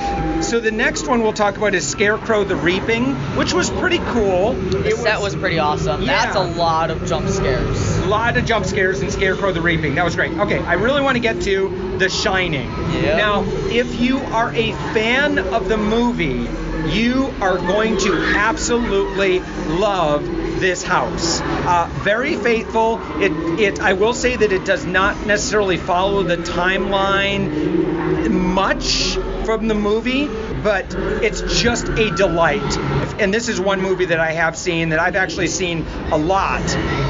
So 0.53 0.61
the 0.61 0.71
next 0.71 1.09
one 1.09 1.23
we'll 1.23 1.33
talk 1.33 1.57
about 1.57 1.75
is 1.75 1.89
Scarecrow 1.89 2.45
the 2.45 2.57
Reaping, 2.57 3.15
which 3.39 3.55
was 3.55 3.71
pretty 3.71 4.01
cool. 4.01 4.53
the 4.53 4.87
It 4.87 4.97
set 4.97 5.19
was 5.19 5.35
pretty 5.35 5.59
awesome 5.59 6.05
that's 6.05 6.37
a 6.37 6.43
lot 6.43 6.91
of 6.91 7.07
jump 7.07 7.27
scares 7.31 7.97
A 8.01 8.07
lot 8.07 8.37
of 8.37 8.45
jump 8.45 8.67
scares 8.67 9.01
in 9.01 9.11
Scarecrow 9.11 9.53
the 9.53 9.63
Reaping. 9.63 9.95
That 9.95 10.05
was 10.05 10.15
great. 10.15 10.33
Okay, 10.33 10.59
I 10.59 10.75
really 10.75 11.01
want 11.01 11.17
to 11.17 11.21
get 11.21 11.41
to 11.45 11.97
The 11.97 12.11
Shining. 12.11 12.69
Yeah. 12.69 13.17
Now, 13.17 13.45
if 13.71 13.99
you 13.99 14.19
are 14.19 14.55
a 14.55 14.73
fan 14.93 15.39
of 15.39 15.71
the 15.71 15.79
movie, 15.79 16.47
you 16.95 17.33
are 17.41 17.57
going 17.57 17.97
to 18.01 18.35
absolutely 18.37 19.39
love 19.39 20.27
this 20.61 20.83
house. 20.83 21.41
Uh, 21.41 21.89
very 22.03 22.37
faithful. 22.37 23.01
It, 23.23 23.33
it. 23.59 23.81
I 23.81 23.95
will 23.95 24.13
say 24.13 24.37
that 24.37 24.53
it 24.53 24.67
does 24.67 24.85
not 24.85 25.27
necessarily 25.27 25.79
follow 25.79 26.23
the 26.23 26.37
timeline 26.37 28.31
much 28.31 29.17
from 29.45 29.69
the 29.69 29.75
movie, 29.75 30.27
but 30.63 30.95
it's 31.23 31.43
just 31.61 31.89
a 31.89 32.11
delight. 32.15 32.77
And 33.21 33.33
this 33.33 33.49
is 33.49 33.61
one 33.61 33.81
movie 33.81 34.07
that 34.07 34.21
I 34.21 34.33
have 34.33 34.57
seen 34.57 34.91
that 34.91 34.99
I've 34.99 35.17
actually 35.17 35.49
seen 35.49 35.85
a 36.11 36.17
lot, 36.19 36.63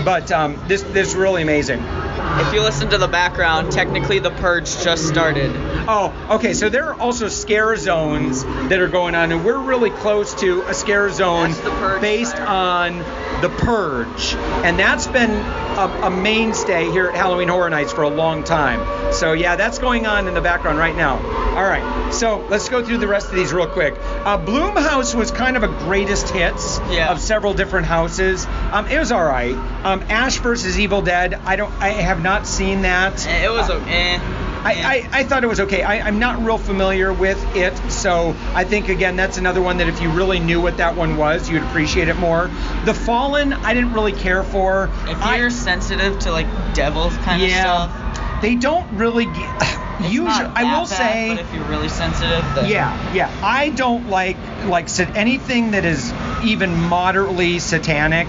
but 0.04 0.30
um, 0.32 0.58
this 0.68 0.82
this 0.82 1.08
is 1.08 1.14
really 1.14 1.42
amazing. 1.42 1.80
if 1.80 2.52
you 2.52 2.60
listen 2.62 2.88
to 2.90 2.98
the 2.98 3.08
background, 3.08 3.72
technically 3.72 4.18
the 4.18 4.30
purge 4.30 4.66
just 4.82 5.06
started. 5.08 5.50
Oh, 5.88 6.12
okay. 6.30 6.54
So 6.54 6.68
there 6.68 6.86
are 6.86 7.00
also 7.00 7.28
scare 7.28 7.76
zones 7.76 8.44
that 8.44 8.80
are 8.80 8.88
going 8.88 9.14
on, 9.14 9.32
and 9.32 9.44
we're 9.44 9.58
really 9.60 9.90
close 9.90 10.34
to 10.40 10.62
a 10.62 10.74
scare 10.74 11.10
zone 11.10 11.50
That's 11.50 11.60
the 11.60 11.70
Purge 11.70 12.00
based 12.00 12.36
fire. 12.36 12.46
on 12.46 12.98
the 13.42 13.48
purge, 13.50 14.34
and 14.64 14.78
that's 14.78 15.06
been 15.06 15.30
a, 15.30 16.00
a 16.04 16.10
mainstay 16.10 16.90
here 16.90 17.08
at 17.08 17.14
Halloween 17.14 17.48
Horror 17.48 17.68
Nights 17.70 17.92
for 17.92 18.02
a 18.02 18.08
long 18.08 18.44
time. 18.44 19.12
So 19.12 19.32
yeah, 19.32 19.56
that's 19.56 19.78
going 19.78 20.06
on 20.06 20.28
in 20.28 20.34
the 20.34 20.40
background 20.40 20.78
right 20.78 20.96
now. 20.96 21.16
All 21.56 21.64
right. 21.64 22.12
So 22.14 22.46
let's 22.48 22.68
go 22.68 22.84
through 22.84 22.98
the 22.98 23.08
rest 23.08 23.28
of 23.28 23.34
these 23.34 23.52
real 23.52 23.66
quick. 23.66 23.94
Uh, 24.00 24.38
Blumhouse 24.38 25.14
was 25.14 25.30
kind 25.30 25.56
of 25.56 25.62
a 25.62 25.68
greatest 25.68 26.30
hits 26.30 26.78
Yeah. 26.90 27.10
of 27.10 27.20
several 27.20 27.52
different 27.52 27.86
houses. 27.86 28.46
Um, 28.72 28.86
it 28.86 28.98
was 28.98 29.12
all 29.12 29.24
right. 29.24 29.54
Um, 29.84 30.02
Ash 30.08 30.38
versus 30.38 30.78
Evil 30.78 31.02
Dead. 31.02 31.34
I 31.34 31.56
don't. 31.56 31.72
I 31.80 31.88
have 31.90 32.22
not 32.22 32.46
seen 32.46 32.82
that. 32.82 33.26
Eh, 33.26 33.44
It 33.46 33.50
was 33.50 33.68
Uh, 33.68 33.74
okay. 33.74 34.18
I, 34.64 35.08
I, 35.12 35.18
I 35.20 35.24
thought 35.24 35.42
it 35.42 35.48
was 35.48 35.60
okay. 35.60 35.82
I, 35.82 36.06
I'm 36.06 36.20
not 36.20 36.44
real 36.44 36.58
familiar 36.58 37.12
with 37.12 37.42
it, 37.56 37.76
so 37.90 38.36
I 38.54 38.62
think 38.62 38.88
again 38.88 39.16
that's 39.16 39.36
another 39.36 39.60
one 39.60 39.78
that 39.78 39.88
if 39.88 40.00
you 40.00 40.10
really 40.10 40.38
knew 40.38 40.60
what 40.60 40.76
that 40.76 40.94
one 40.94 41.16
was, 41.16 41.50
you'd 41.50 41.62
appreciate 41.64 42.08
it 42.08 42.16
more. 42.16 42.48
The 42.84 42.94
Fallen, 42.94 43.52
I 43.52 43.74
didn't 43.74 43.92
really 43.92 44.12
care 44.12 44.44
for. 44.44 44.88
If 45.06 45.36
you're 45.36 45.50
sensitive 45.50 46.18
to 46.20 46.30
like 46.30 46.46
devil 46.74 47.10
kind 47.10 47.42
of 47.42 47.48
yeah, 47.48 47.88
stuff, 47.88 48.40
they 48.42 48.54
don't 48.54 48.88
really. 48.92 49.24
Get, 49.24 49.34
it's 49.98 50.12
usually, 50.12 50.30
I 50.30 50.62
will 50.64 50.86
bad, 50.86 50.88
say. 50.88 51.28
But 51.30 51.40
if 51.40 51.54
you're 51.54 51.64
really 51.64 51.88
sensitive, 51.88 52.44
then 52.54 52.70
Yeah, 52.70 53.14
yeah. 53.14 53.34
I 53.42 53.70
don't 53.70 54.08
like 54.08 54.36
like 54.66 54.88
anything 55.16 55.72
that 55.72 55.84
is 55.84 56.12
even 56.44 56.72
moderately 56.72 57.58
satanic. 57.58 58.28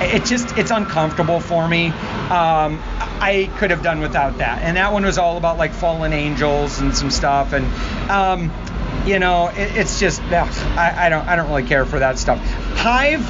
It 0.00 0.24
just 0.24 0.56
it's 0.56 0.70
uncomfortable 0.70 1.40
for 1.40 1.68
me. 1.68 1.92
Um, 2.30 2.80
I 3.20 3.50
could 3.58 3.70
have 3.70 3.82
done 3.82 4.00
without 4.00 4.38
that. 4.38 4.62
And 4.62 4.76
that 4.76 4.92
one 4.92 5.04
was 5.04 5.18
all 5.18 5.36
about 5.36 5.58
like 5.58 5.72
fallen 5.72 6.12
angels 6.12 6.80
and 6.80 6.96
some 6.96 7.10
stuff. 7.10 7.52
And 7.52 7.66
um, 8.10 8.50
you 9.06 9.18
know, 9.18 9.48
it, 9.48 9.76
it's 9.76 10.00
just 10.00 10.22
ugh, 10.22 10.48
I, 10.78 11.06
I 11.06 11.08
don't 11.08 11.26
I 11.28 11.36
don't 11.36 11.48
really 11.48 11.64
care 11.64 11.84
for 11.84 11.98
that 11.98 12.18
stuff. 12.18 12.38
Hive. 12.76 13.24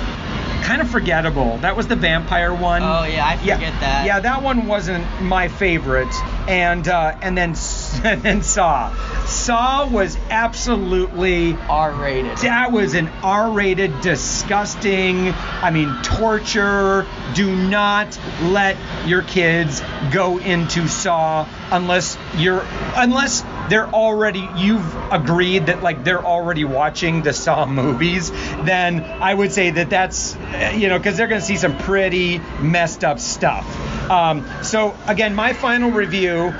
Kind 0.64 0.80
of 0.80 0.88
forgettable. 0.88 1.58
That 1.58 1.76
was 1.76 1.88
the 1.88 1.96
vampire 1.96 2.54
one. 2.54 2.82
Oh, 2.82 3.04
yeah, 3.04 3.26
I 3.26 3.36
forget 3.36 3.58
that. 3.80 4.06
Yeah, 4.06 4.20
that 4.20 4.42
one 4.42 4.66
wasn't 4.66 5.04
my 5.20 5.48
favorite. 5.48 6.08
And 6.48 6.88
uh, 6.88 7.18
and 7.20 7.36
then 7.36 7.50
and 8.04 8.22
then 8.22 8.42
Saw. 8.42 8.88
Saw 9.34 9.86
was 9.88 10.16
absolutely 10.30 11.54
R-rated. 11.68 12.38
that 12.38 12.72
was 12.72 12.94
an 12.94 13.08
R-rated, 13.22 14.00
disgusting. 14.00 15.28
I 15.28 15.70
mean, 15.70 15.94
torture. 16.02 17.06
Do 17.34 17.54
not 17.54 18.18
let 18.42 18.76
your 19.06 19.22
kids 19.22 19.82
go 20.12 20.38
into 20.38 20.86
Saw 20.88 21.46
unless 21.70 22.16
you're 22.36 22.64
unless 22.96 23.44
they're 23.68 23.88
already 23.88 24.48
you've 24.56 25.12
agreed 25.12 25.66
that 25.66 25.82
like 25.82 26.04
they're 26.04 26.24
already 26.24 26.64
watching 26.64 27.22
the 27.22 27.32
Saw 27.32 27.66
movies. 27.66 28.30
Then 28.30 29.00
I 29.02 29.34
would 29.34 29.52
say 29.52 29.70
that 29.70 29.90
that's 29.90 30.36
you 30.74 30.88
know 30.88 30.98
because 30.98 31.16
they're 31.16 31.28
gonna 31.28 31.40
see 31.40 31.56
some 31.56 31.76
pretty 31.78 32.38
messed 32.60 33.04
up 33.04 33.18
stuff. 33.18 33.66
Um, 34.10 34.46
so 34.62 34.96
again, 35.06 35.34
my 35.34 35.52
final 35.52 35.90
review: 35.90 36.52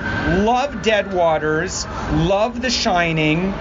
love 0.44 0.82
Dead 0.82 1.12
Waters, 1.12 1.86
love 2.12 2.62
The 2.62 2.70
Shining 2.70 3.52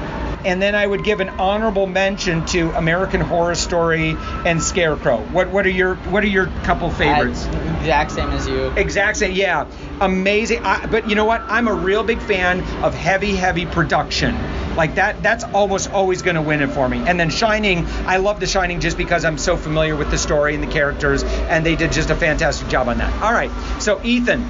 and 0.46 0.62
then 0.62 0.76
I 0.76 0.86
would 0.86 1.04
give 1.04 1.20
an 1.20 1.30
honorable 1.30 1.88
mention 1.88 2.46
to 2.48 2.72
American 2.72 3.22
Horror 3.22 3.56
Story 3.56 4.16
and 4.46 4.62
Scarecrow. 4.62 5.18
What 5.18 5.50
what 5.50 5.66
are 5.66 5.72
your 5.72 5.96
what 5.96 6.24
are 6.24 6.28
your 6.28 6.48
couple 6.64 6.90
favorites? 6.90 7.46
I- 7.46 7.74
exact 7.84 8.12
same 8.12 8.30
as 8.30 8.48
you. 8.48 8.68
Exact 8.78 9.18
same, 9.18 9.34
yeah, 9.34 9.66
amazing. 10.00 10.64
I, 10.64 10.86
but 10.86 11.10
you 11.10 11.16
know 11.16 11.26
what? 11.26 11.42
I'm 11.48 11.68
a 11.68 11.74
real 11.74 12.04
big 12.04 12.22
fan 12.22 12.62
of 12.82 12.94
heavy, 12.94 13.36
heavy 13.36 13.66
production. 13.66 14.38
Like 14.76 14.96
that, 14.96 15.22
that's 15.22 15.44
almost 15.44 15.92
always 15.92 16.22
going 16.22 16.36
to 16.36 16.42
win 16.42 16.62
it 16.62 16.72
for 16.72 16.88
me. 16.88 17.00
And 17.06 17.20
then 17.20 17.30
Shining, 17.30 17.86
I 18.08 18.18
love 18.18 18.40
The 18.40 18.48
Shining 18.48 18.80
just 18.80 18.98
because 18.98 19.26
I'm 19.26 19.38
so 19.38 19.58
familiar 19.58 19.96
with 19.96 20.10
the 20.12 20.18
story 20.18 20.56
and 20.56 20.64
the 20.64 20.72
characters, 20.72 21.24
and 21.24 21.66
they 21.66 21.76
did 21.76 21.92
just 21.92 22.10
a 22.10 22.16
fantastic 22.16 22.70
job 22.70 22.88
on 22.88 22.98
that. 23.00 23.14
All 23.22 23.34
right, 23.34 23.52
so 23.82 24.02
Ethan, 24.04 24.42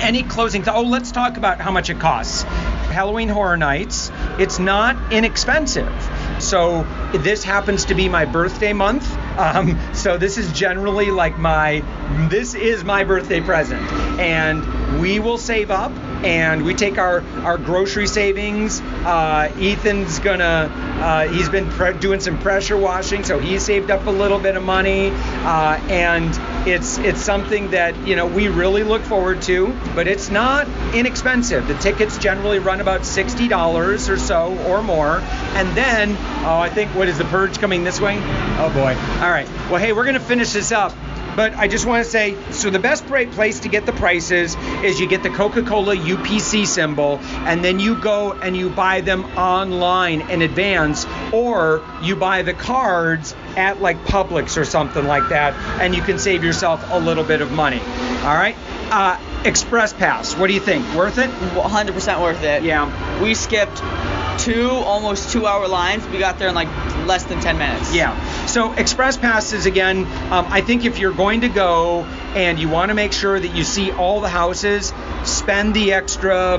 any 0.00 0.22
closing 0.22 0.62
th- 0.62 0.74
oh 0.74 0.82
let's 0.82 1.12
talk 1.12 1.36
about 1.36 1.60
how 1.60 1.70
much 1.70 1.90
it 1.90 1.98
costs 1.98 2.44
halloween 2.86 3.28
horror 3.28 3.56
nights 3.56 4.10
it's 4.38 4.58
not 4.58 5.12
inexpensive. 5.12 5.92
So 6.38 6.86
this 7.14 7.42
happens 7.42 7.86
to 7.86 7.94
be 7.94 8.08
my 8.08 8.24
birthday 8.26 8.72
month. 8.72 9.10
Um, 9.38 9.78
so 9.94 10.18
this 10.18 10.36
is 10.36 10.52
generally 10.52 11.10
like 11.10 11.38
my 11.38 11.80
this 12.28 12.54
is 12.54 12.84
my 12.84 13.04
birthday 13.04 13.40
present. 13.40 13.80
And 14.20 15.00
we 15.00 15.18
will 15.18 15.38
save 15.38 15.70
up 15.70 15.92
and 16.24 16.64
we 16.64 16.74
take 16.74 16.98
our 16.98 17.22
our 17.42 17.56
grocery 17.56 18.06
savings. 18.06 18.80
Uh, 18.80 19.50
ethan's 19.56 20.18
gonna 20.18 20.70
uh, 21.00 21.28
he's 21.28 21.48
been 21.48 21.70
pre- 21.70 21.94
doing 21.94 22.20
some 22.20 22.38
pressure 22.38 22.76
washing 22.76 23.24
so 23.24 23.38
he 23.38 23.58
saved 23.58 23.90
up 23.90 24.06
a 24.06 24.10
little 24.10 24.38
bit 24.38 24.56
of 24.56 24.62
money. 24.62 25.10
Uh, 25.12 25.80
and 25.88 26.34
it's 26.66 26.98
it's 26.98 27.20
something 27.20 27.70
that 27.70 27.96
you 28.06 28.16
know 28.16 28.26
we 28.26 28.48
really 28.48 28.82
look 28.82 29.02
forward 29.02 29.40
to 29.42 29.68
but 29.94 30.08
it's 30.08 30.30
not 30.30 30.66
inexpensive. 30.94 31.66
The 31.68 31.78
tickets 31.78 32.18
generally 32.18 32.58
run 32.58 32.80
about 32.80 33.02
$60 33.02 34.08
or 34.08 34.16
so 34.18 34.58
or 34.66 34.82
more. 34.82 35.18
And 35.54 35.76
then 35.76 36.10
oh 36.44 36.58
i 36.58 36.68
think 36.68 36.94
what 36.94 37.08
is 37.08 37.18
the 37.18 37.24
purge 37.24 37.58
coming 37.58 37.84
this 37.84 38.00
way? 38.00 38.18
Oh 38.58 38.70
boy. 38.74 38.94
All 39.22 39.30
right. 39.30 39.48
Well 39.70 39.78
hey 39.78 39.92
we're 39.92 40.10
to 40.12 40.20
finish 40.20 40.52
this 40.52 40.72
up 40.72 40.92
but 41.36 41.52
I 41.54 41.68
just 41.68 41.84
want 41.84 42.02
to 42.02 42.10
say, 42.10 42.34
so 42.50 42.70
the 42.70 42.78
best 42.78 43.06
place 43.06 43.60
to 43.60 43.68
get 43.68 43.84
the 43.84 43.92
prices 43.92 44.56
is 44.82 44.98
you 44.98 45.06
get 45.06 45.22
the 45.22 45.28
Coca-Cola 45.28 45.94
UPC 45.94 46.66
symbol, 46.66 47.18
and 47.44 47.62
then 47.62 47.78
you 47.78 48.00
go 48.00 48.32
and 48.32 48.56
you 48.56 48.70
buy 48.70 49.02
them 49.02 49.26
online 49.36 50.22
in 50.30 50.40
advance, 50.40 51.04
or 51.34 51.84
you 52.02 52.16
buy 52.16 52.40
the 52.40 52.54
cards 52.54 53.34
at 53.56 53.80
like 53.80 53.96
Publix 54.04 54.56
or 54.56 54.64
something 54.64 55.06
like 55.06 55.28
that, 55.30 55.54
and 55.80 55.94
you 55.94 56.02
can 56.02 56.18
save 56.18 56.44
yourself 56.44 56.84
a 56.90 56.98
little 56.98 57.24
bit 57.24 57.40
of 57.40 57.50
money. 57.52 57.80
All 57.80 58.34
right. 58.34 58.56
Uh, 58.90 59.18
Express 59.44 59.92
Pass. 59.92 60.34
What 60.36 60.48
do 60.48 60.54
you 60.54 60.60
think? 60.60 60.84
Worth 60.94 61.18
it? 61.18 61.30
100% 61.30 62.20
worth 62.20 62.42
it. 62.42 62.62
Yeah. 62.62 63.22
We 63.22 63.34
skipped 63.34 63.80
two 64.38 64.70
almost 64.70 65.32
two 65.32 65.46
hour 65.46 65.66
lines. 65.68 66.06
We 66.08 66.18
got 66.18 66.38
there 66.38 66.48
in 66.48 66.54
like 66.54 66.68
less 67.06 67.24
than 67.24 67.40
10 67.40 67.58
minutes. 67.58 67.94
Yeah. 67.94 68.16
So 68.46 68.72
express 68.72 69.16
passes 69.16 69.66
again. 69.66 70.04
Um, 70.32 70.46
I 70.48 70.60
think 70.60 70.84
if 70.84 70.98
you're 70.98 71.12
going 71.12 71.42
to 71.42 71.48
go 71.48 72.04
and 72.34 72.58
you 72.58 72.68
want 72.68 72.90
to 72.90 72.94
make 72.94 73.12
sure 73.12 73.38
that 73.38 73.54
you 73.54 73.64
see 73.64 73.92
all 73.92 74.20
the 74.20 74.28
houses, 74.28 74.92
spend 75.24 75.74
the 75.74 75.92
extra. 75.92 76.58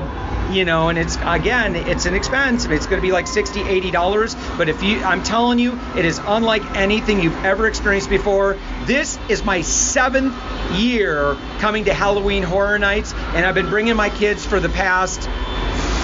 You 0.50 0.64
know, 0.64 0.88
and 0.88 0.98
it's 0.98 1.16
again, 1.22 1.76
it's 1.76 2.06
an 2.06 2.14
expense. 2.14 2.64
It's 2.64 2.86
going 2.86 3.00
to 3.00 3.06
be 3.06 3.12
like 3.12 3.26
60, 3.26 3.60
80 3.60 3.90
dollars. 3.90 4.36
But 4.56 4.68
if 4.68 4.82
you, 4.82 5.02
I'm 5.02 5.22
telling 5.22 5.58
you, 5.58 5.78
it 5.96 6.04
is 6.04 6.20
unlike 6.26 6.64
anything 6.76 7.20
you've 7.20 7.44
ever 7.44 7.66
experienced 7.66 8.08
before. 8.08 8.56
This 8.84 9.18
is 9.28 9.44
my 9.44 9.60
seventh 9.60 10.34
year 10.72 11.36
coming 11.58 11.84
to 11.84 11.94
Halloween 11.94 12.42
Horror 12.42 12.78
Nights, 12.78 13.12
and 13.12 13.44
I've 13.44 13.54
been 13.54 13.68
bringing 13.68 13.96
my 13.96 14.08
kids 14.08 14.46
for 14.46 14.58
the 14.58 14.70
past 14.70 15.28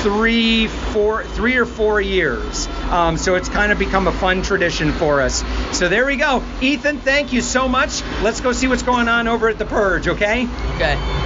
three, 0.05 0.67
four, 0.67 1.25
three 1.25 1.57
or 1.57 1.65
four 1.65 1.99
years. 1.99 2.67
Um, 2.91 3.17
so 3.17 3.37
it's 3.37 3.49
kind 3.49 3.73
of 3.73 3.79
become 3.79 4.07
a 4.07 4.13
fun 4.13 4.43
tradition 4.43 4.93
for 4.93 5.23
us. 5.23 5.43
So 5.73 5.89
there 5.89 6.05
we 6.05 6.17
go. 6.17 6.45
Ethan, 6.61 6.99
thank 6.99 7.33
you 7.33 7.41
so 7.41 7.67
much. 7.67 8.03
Let's 8.23 8.43
go 8.43 8.53
see 8.53 8.69
what's 8.69 8.83
going 8.83 9.09
on 9.09 9.29
over 9.29 9.49
at 9.49 9.59
the 9.59 9.65
Purge, 9.65 10.07
okay? 10.09 10.47
Okay. 10.75 11.25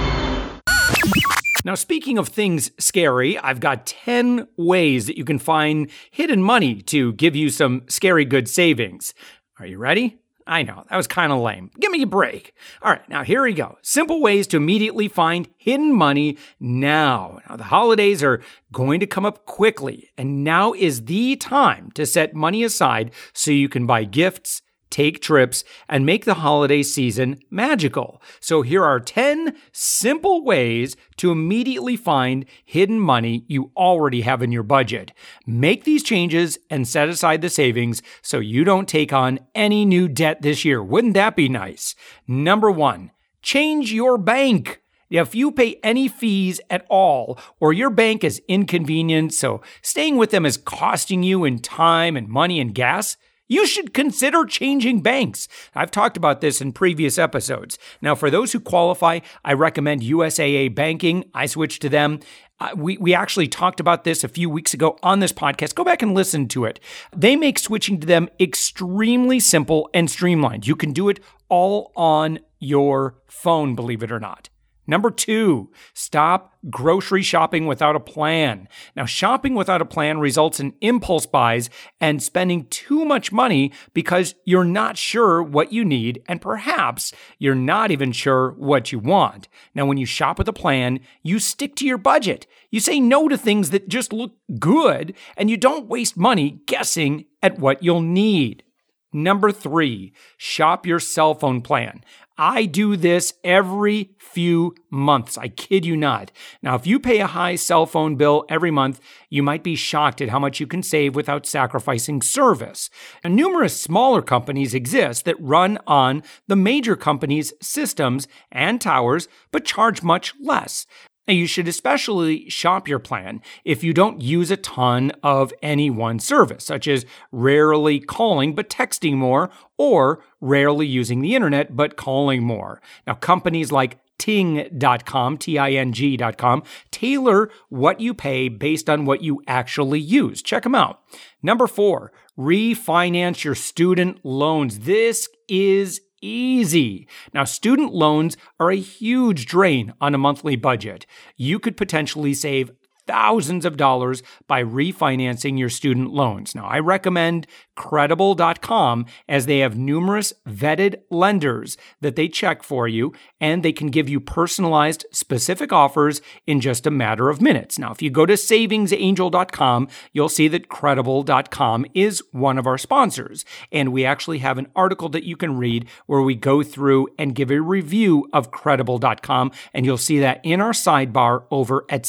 Now, 1.65 1.75
speaking 1.75 2.17
of 2.17 2.29
things 2.29 2.71
scary, 2.79 3.37
I've 3.37 3.59
got 3.59 3.85
10 3.85 4.47
ways 4.55 5.07
that 5.07 5.17
you 5.17 5.25
can 5.25 5.39
find 5.39 5.91
hidden 6.09 6.41
money 6.41 6.81
to 6.83 7.11
give 7.13 7.35
you 7.35 7.49
some 7.49 7.83
scary 7.89 8.23
good 8.23 8.47
savings. 8.47 9.13
Are 9.59 9.65
you 9.65 9.77
ready? 9.77 10.19
I 10.47 10.63
know, 10.63 10.85
that 10.89 10.95
was 10.95 11.05
kind 11.05 11.33
of 11.33 11.39
lame. 11.39 11.69
Give 11.79 11.91
me 11.91 12.01
a 12.01 12.07
break. 12.07 12.55
All 12.81 12.91
right, 12.91 13.07
now 13.09 13.23
here 13.23 13.43
we 13.43 13.53
go. 13.53 13.77
Simple 13.81 14.21
ways 14.21 14.47
to 14.47 14.57
immediately 14.57 15.09
find 15.09 15.49
hidden 15.57 15.93
money 15.93 16.37
now. 16.61 17.39
Now, 17.47 17.57
the 17.57 17.65
holidays 17.65 18.23
are 18.23 18.41
going 18.71 19.01
to 19.01 19.05
come 19.05 19.25
up 19.25 19.45
quickly, 19.45 20.09
and 20.17 20.45
now 20.45 20.71
is 20.71 21.05
the 21.05 21.35
time 21.35 21.91
to 21.91 22.05
set 22.05 22.33
money 22.33 22.63
aside 22.63 23.11
so 23.33 23.51
you 23.51 23.67
can 23.67 23.85
buy 23.85 24.05
gifts, 24.05 24.61
take 24.89 25.21
trips, 25.21 25.63
and 25.87 26.05
make 26.05 26.25
the 26.25 26.35
holiday 26.35 26.83
season 26.83 27.39
magical. 27.49 28.21
So 28.39 28.61
here 28.61 28.83
are 28.83 28.99
10 28.99 29.55
simple 29.71 30.43
ways 30.43 30.95
to 31.17 31.31
immediately 31.31 31.95
find 31.95 32.45
hidden 32.65 32.99
money 32.99 33.45
you 33.47 33.71
already 33.75 34.21
have 34.21 34.41
in 34.41 34.51
your 34.51 34.63
budget. 34.63 35.13
Make 35.45 35.83
these 35.83 36.03
changes 36.03 36.57
and 36.69 36.87
set 36.87 37.09
aside 37.09 37.41
the 37.41 37.49
savings 37.49 38.01
so 38.21 38.39
you 38.39 38.63
don't 38.63 38.87
take 38.87 39.13
on 39.13 39.39
any 39.55 39.85
new 39.85 40.07
debt 40.07 40.41
this 40.41 40.65
year. 40.65 40.83
Wouldn't 40.83 41.13
that 41.13 41.35
be 41.35 41.49
nice? 41.49 41.95
Number 42.27 42.71
one, 42.71 43.11
change 43.41 43.91
your 43.93 44.17
bank. 44.17 44.81
If 45.09 45.33
you 45.33 45.51
pay 45.51 45.79
any 45.83 46.07
fees 46.07 46.61
at 46.69 46.85
all, 46.87 47.39
or 47.59 47.73
your 47.73 47.89
bank 47.89 48.23
is 48.23 48.41
inconvenient, 48.47 49.33
so 49.33 49.61
staying 49.81 50.17
with 50.17 50.29
them 50.29 50.45
is 50.45 50.55
costing 50.55 51.23
you 51.23 51.45
in 51.45 51.57
time 51.59 52.15
and 52.15 52.27
money 52.27 52.59
and 52.59 52.75
gas, 52.75 53.17
you 53.49 53.67
should 53.67 53.93
consider 53.93 54.45
changing 54.45 55.01
banks. 55.01 55.49
I've 55.75 55.91
talked 55.91 56.15
about 56.15 56.39
this 56.39 56.61
in 56.61 56.71
previous 56.71 57.17
episodes. 57.17 57.77
Now, 58.01 58.15
for 58.15 58.29
those 58.29 58.53
who 58.53 58.61
qualify, 58.61 59.19
I 59.43 59.53
recommend 59.53 60.03
USAA 60.03 60.73
Banking. 60.73 61.25
I 61.33 61.47
switched 61.47 61.81
to 61.81 61.89
them. 61.89 62.21
Uh, 62.61 62.69
we, 62.75 62.97
we 62.97 63.13
actually 63.13 63.47
talked 63.47 63.79
about 63.79 64.03
this 64.03 64.23
a 64.23 64.27
few 64.27 64.49
weeks 64.49 64.73
ago 64.73 64.97
on 65.01 65.19
this 65.19 65.33
podcast. 65.33 65.75
Go 65.75 65.83
back 65.83 66.01
and 66.01 66.13
listen 66.13 66.47
to 66.49 66.65
it. 66.65 66.79
They 67.15 67.35
make 67.35 67.57
switching 67.57 67.99
to 67.99 68.07
them 68.07 68.29
extremely 68.39 69.39
simple 69.39 69.89
and 69.93 70.09
streamlined. 70.09 70.67
You 70.67 70.75
can 70.75 70.93
do 70.93 71.09
it 71.09 71.19
all 71.47 71.91
on 71.95 72.39
your 72.59 73.15
phone, 73.27 73.75
believe 73.75 74.03
it 74.03 74.11
or 74.11 74.19
not. 74.19 74.49
Number 74.89 75.11
two, 75.11 75.69
stop 75.93 76.55
grocery 76.71 77.21
shopping 77.21 77.67
without 77.67 77.95
a 77.95 77.99
plan. 77.99 78.67
Now, 78.95 79.05
shopping 79.05 79.53
without 79.53 79.83
a 79.83 79.85
plan 79.85 80.17
results 80.17 80.59
in 80.59 80.73
impulse 80.81 81.27
buys 81.27 81.69
and 82.01 82.23
spending 82.23 82.65
too 82.71 83.05
much 83.05 83.31
money 83.31 83.71
because 83.93 84.33
you're 84.45 84.63
not 84.63 84.97
sure 84.97 85.43
what 85.43 85.71
you 85.71 85.85
need 85.85 86.23
and 86.27 86.41
perhaps 86.41 87.13
you're 87.37 87.53
not 87.53 87.91
even 87.91 88.11
sure 88.11 88.53
what 88.53 88.91
you 88.91 88.97
want. 88.97 89.47
Now, 89.75 89.85
when 89.85 89.99
you 89.99 90.07
shop 90.07 90.39
with 90.39 90.47
a 90.47 90.53
plan, 90.53 91.01
you 91.21 91.37
stick 91.37 91.75
to 91.75 91.85
your 91.85 91.99
budget. 91.99 92.47
You 92.71 92.79
say 92.79 92.99
no 92.99 93.29
to 93.29 93.37
things 93.37 93.69
that 93.69 93.89
just 93.89 94.11
look 94.11 94.37
good 94.57 95.13
and 95.37 95.51
you 95.51 95.57
don't 95.57 95.87
waste 95.87 96.17
money 96.17 96.61
guessing 96.65 97.25
at 97.43 97.59
what 97.59 97.83
you'll 97.83 98.01
need. 98.01 98.63
Number 99.11 99.51
three, 99.51 100.13
shop 100.37 100.85
your 100.85 100.99
cell 100.99 101.33
phone 101.33 101.61
plan. 101.61 102.03
I 102.41 102.65
do 102.65 102.95
this 102.95 103.33
every 103.43 104.11
few 104.17 104.73
months. 104.89 105.37
I 105.37 105.49
kid 105.49 105.85
you 105.85 105.97
not. 105.97 106.31
Now, 106.61 106.75
if 106.75 106.87
you 106.87 106.97
pay 106.97 107.19
a 107.19 107.27
high 107.27 107.55
cell 107.55 107.85
phone 107.85 108.15
bill 108.15 108.45
every 108.47 108.71
month, 108.71 109.01
you 109.29 109.43
might 109.43 109.61
be 109.61 109.75
shocked 109.75 110.21
at 110.21 110.29
how 110.29 110.39
much 110.39 110.61
you 110.61 110.65
can 110.65 110.81
save 110.81 111.15
without 111.15 111.45
sacrificing 111.45 112.21
service. 112.21 112.89
And 113.25 113.35
numerous 113.35 113.77
smaller 113.77 114.21
companies 114.21 114.73
exist 114.73 115.25
that 115.25 115.35
run 115.41 115.79
on 115.85 116.23
the 116.47 116.55
major 116.55 116.95
companies' 116.95 117.51
systems 117.61 118.25
and 118.53 118.79
towers, 118.79 119.27
but 119.51 119.65
charge 119.65 120.01
much 120.01 120.33
less. 120.41 120.85
Now, 121.29 121.35
you 121.35 121.45
should 121.45 121.67
especially 121.67 122.49
shop 122.49 122.87
your 122.87 122.97
plan 122.97 123.43
if 123.63 123.83
you 123.83 123.93
don't 123.93 124.19
use 124.19 124.49
a 124.49 124.57
ton 124.57 125.11
of 125.21 125.53
any 125.61 125.91
one 125.91 126.17
service, 126.17 126.65
such 126.65 126.87
as 126.87 127.05
rarely 127.31 127.99
calling 127.99 128.55
but 128.55 128.67
texting 128.67 129.13
more, 129.13 129.51
or 129.77 130.23
rarely 130.41 130.87
using 130.87 131.21
the 131.21 131.35
internet 131.35 131.75
but 131.75 131.95
calling 131.95 132.43
more. 132.43 132.81
Now, 133.05 133.13
companies 133.13 133.71
like 133.71 133.99
Ting.com, 134.17 135.37
T 135.37 135.59
I 135.59 135.73
N 135.73 135.93
G.com, 135.93 136.63
tailor 136.89 137.51
what 137.69 138.01
you 138.01 138.15
pay 138.15 138.49
based 138.49 138.89
on 138.89 139.05
what 139.05 139.21
you 139.21 139.43
actually 139.45 139.99
use. 139.99 140.41
Check 140.41 140.63
them 140.63 140.73
out. 140.73 141.01
Number 141.43 141.67
four, 141.67 142.11
refinance 142.39 143.43
your 143.43 143.53
student 143.53 144.25
loans. 144.25 144.79
This 144.79 145.29
is 145.47 146.01
easy. 146.21 147.07
Now, 147.33 147.43
student 147.43 147.93
loans 147.93 148.37
are 148.59 148.71
a 148.71 148.77
huge 148.77 149.45
drain 149.45 149.93
on 149.99 150.13
a 150.13 150.19
monthly 150.19 150.55
budget. 150.55 151.05
You 151.35 151.59
could 151.59 151.77
potentially 151.77 152.33
save 152.33 152.71
thousands 153.09 153.65
of 153.65 153.75
dollars 153.75 154.21
by 154.45 154.63
refinancing 154.63 155.57
your 155.57 155.67
student 155.67 156.11
loans. 156.13 156.53
Now, 156.53 156.67
I 156.67 156.77
recommend 156.77 157.47
credible.com 157.75 159.07
as 159.27 159.47
they 159.47 159.59
have 159.59 159.75
numerous 159.75 160.31
vetted 160.47 160.97
lenders 161.09 161.75
that 162.01 162.15
they 162.15 162.27
check 162.27 162.61
for 162.61 162.87
you 162.87 163.11
and 163.41 163.63
they 163.63 163.71
can 163.71 163.87
give 163.87 164.07
you 164.07 164.19
personalized 164.19 165.07
specific 165.11 165.73
offers 165.73 166.21
in 166.45 166.61
just 166.61 166.85
a 166.85 166.91
matter 166.91 167.29
of 167.29 167.41
minutes. 167.41 167.79
Now, 167.79 167.91
if 167.91 167.99
you 167.99 168.11
go 168.11 168.27
to 168.27 168.33
savingsangel.com, 168.33 169.87
you'll 170.13 170.29
see 170.29 170.47
that 170.49 170.69
credible.com 170.69 171.87
is 171.95 172.21
one 172.31 172.59
of 172.59 172.67
our 172.67 172.77
sponsors. 172.77 173.43
And 173.71 173.91
we 173.91 174.05
actually 174.05 174.39
have 174.39 174.59
an 174.59 174.67
article 174.75 175.09
that 175.09 175.23
you 175.23 175.35
can 175.35 175.57
read 175.57 175.87
where 176.05 176.21
we 176.21 176.35
go 176.35 176.61
through 176.61 177.07
and 177.17 177.33
give 177.33 177.49
a 177.49 177.59
review 177.59 178.29
of 178.33 178.51
credible.com. 178.51 179.51
And 179.73 179.85
you'll 179.85 179.97
see 179.97 180.19
that 180.19 180.41
in 180.43 180.61
our 180.61 180.73
sidebar 180.73 181.45
over 181.49 181.85
at 181.89 182.03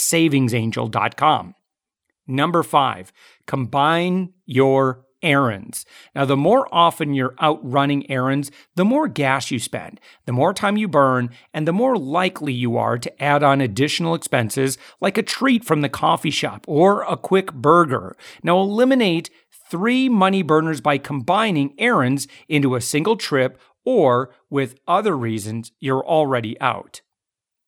Number 2.26 2.62
five, 2.62 3.12
combine 3.46 4.32
your 4.46 5.04
errands. 5.22 5.84
Now, 6.14 6.24
the 6.24 6.36
more 6.36 6.66
often 6.72 7.14
you're 7.14 7.34
out 7.38 7.60
running 7.62 8.10
errands, 8.10 8.50
the 8.74 8.84
more 8.84 9.08
gas 9.08 9.50
you 9.50 9.58
spend, 9.58 10.00
the 10.24 10.32
more 10.32 10.54
time 10.54 10.76
you 10.76 10.88
burn, 10.88 11.30
and 11.52 11.66
the 11.66 11.72
more 11.72 11.96
likely 11.96 12.52
you 12.52 12.76
are 12.76 12.98
to 12.98 13.22
add 13.22 13.42
on 13.42 13.60
additional 13.60 14.14
expenses 14.14 14.78
like 15.00 15.18
a 15.18 15.22
treat 15.22 15.64
from 15.64 15.80
the 15.82 15.88
coffee 15.88 16.30
shop 16.30 16.64
or 16.66 17.02
a 17.02 17.16
quick 17.16 17.52
burger. 17.52 18.16
Now, 18.42 18.60
eliminate 18.60 19.30
three 19.70 20.08
money 20.08 20.42
burners 20.42 20.80
by 20.80 20.98
combining 20.98 21.74
errands 21.78 22.26
into 22.48 22.74
a 22.74 22.80
single 22.80 23.16
trip 23.16 23.60
or 23.84 24.30
with 24.48 24.78
other 24.86 25.16
reasons 25.16 25.72
you're 25.80 26.04
already 26.04 26.60
out. 26.60 27.00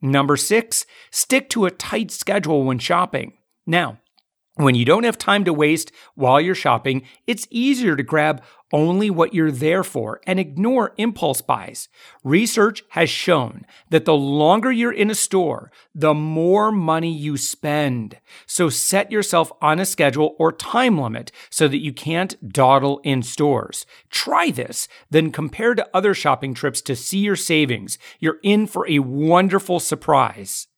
Number 0.03 0.37
six, 0.37 0.85
stick 1.13 1.49
to 1.51 1.65
a 1.65 1.71
tight 1.71 2.11
schedule 2.11 2.65
when 2.65 2.81
shopping. 2.81 3.35
Now, 3.67 3.99
when 4.57 4.75
you 4.75 4.85
don't 4.85 5.05
have 5.05 5.17
time 5.17 5.45
to 5.45 5.53
waste 5.53 5.93
while 6.15 6.41
you're 6.41 6.57
shopping, 6.57 7.03
it's 7.27 7.47
easier 7.51 7.97
to 7.97 8.03
grab 8.03 8.43
only 8.73 9.11
what 9.11 9.35
you're 9.35 9.51
there 9.51 9.85
for 9.85 10.21
and 10.27 10.41
ignore 10.41 10.95
impulse 10.97 11.41
buys. 11.41 11.89
Research 12.25 12.83
has 12.91 13.11
shown 13.11 13.67
that 13.91 14.05
the 14.05 14.15
longer 14.15 14.73
you're 14.73 14.93
in 14.93 15.11
a 15.11 15.15
store, 15.15 15.71
the 15.95 16.15
more 16.15 16.73
money 16.73 17.13
you 17.13 17.37
spend. 17.37 18.19
So 18.47 18.69
set 18.69 19.13
yourself 19.13 19.53
on 19.61 19.79
a 19.79 19.87
schedule 19.87 20.35
or 20.39 20.53
time 20.53 20.99
limit 20.99 21.31
so 21.51 21.69
that 21.69 21.83
you 21.83 21.93
can't 21.93 22.53
dawdle 22.53 23.01
in 23.05 23.23
stores. 23.23 23.87
Try 24.11 24.51
this, 24.51 24.89
then 25.11 25.31
compare 25.31 25.75
to 25.75 25.89
other 25.95 26.15
shopping 26.15 26.55
trips 26.55 26.81
to 26.83 26.97
see 26.97 27.19
your 27.19 27.37
savings. 27.37 27.99
You're 28.19 28.39
in 28.43 28.67
for 28.67 28.89
a 28.89 29.01
wonderful 29.01 29.81
surprise. 29.81 30.69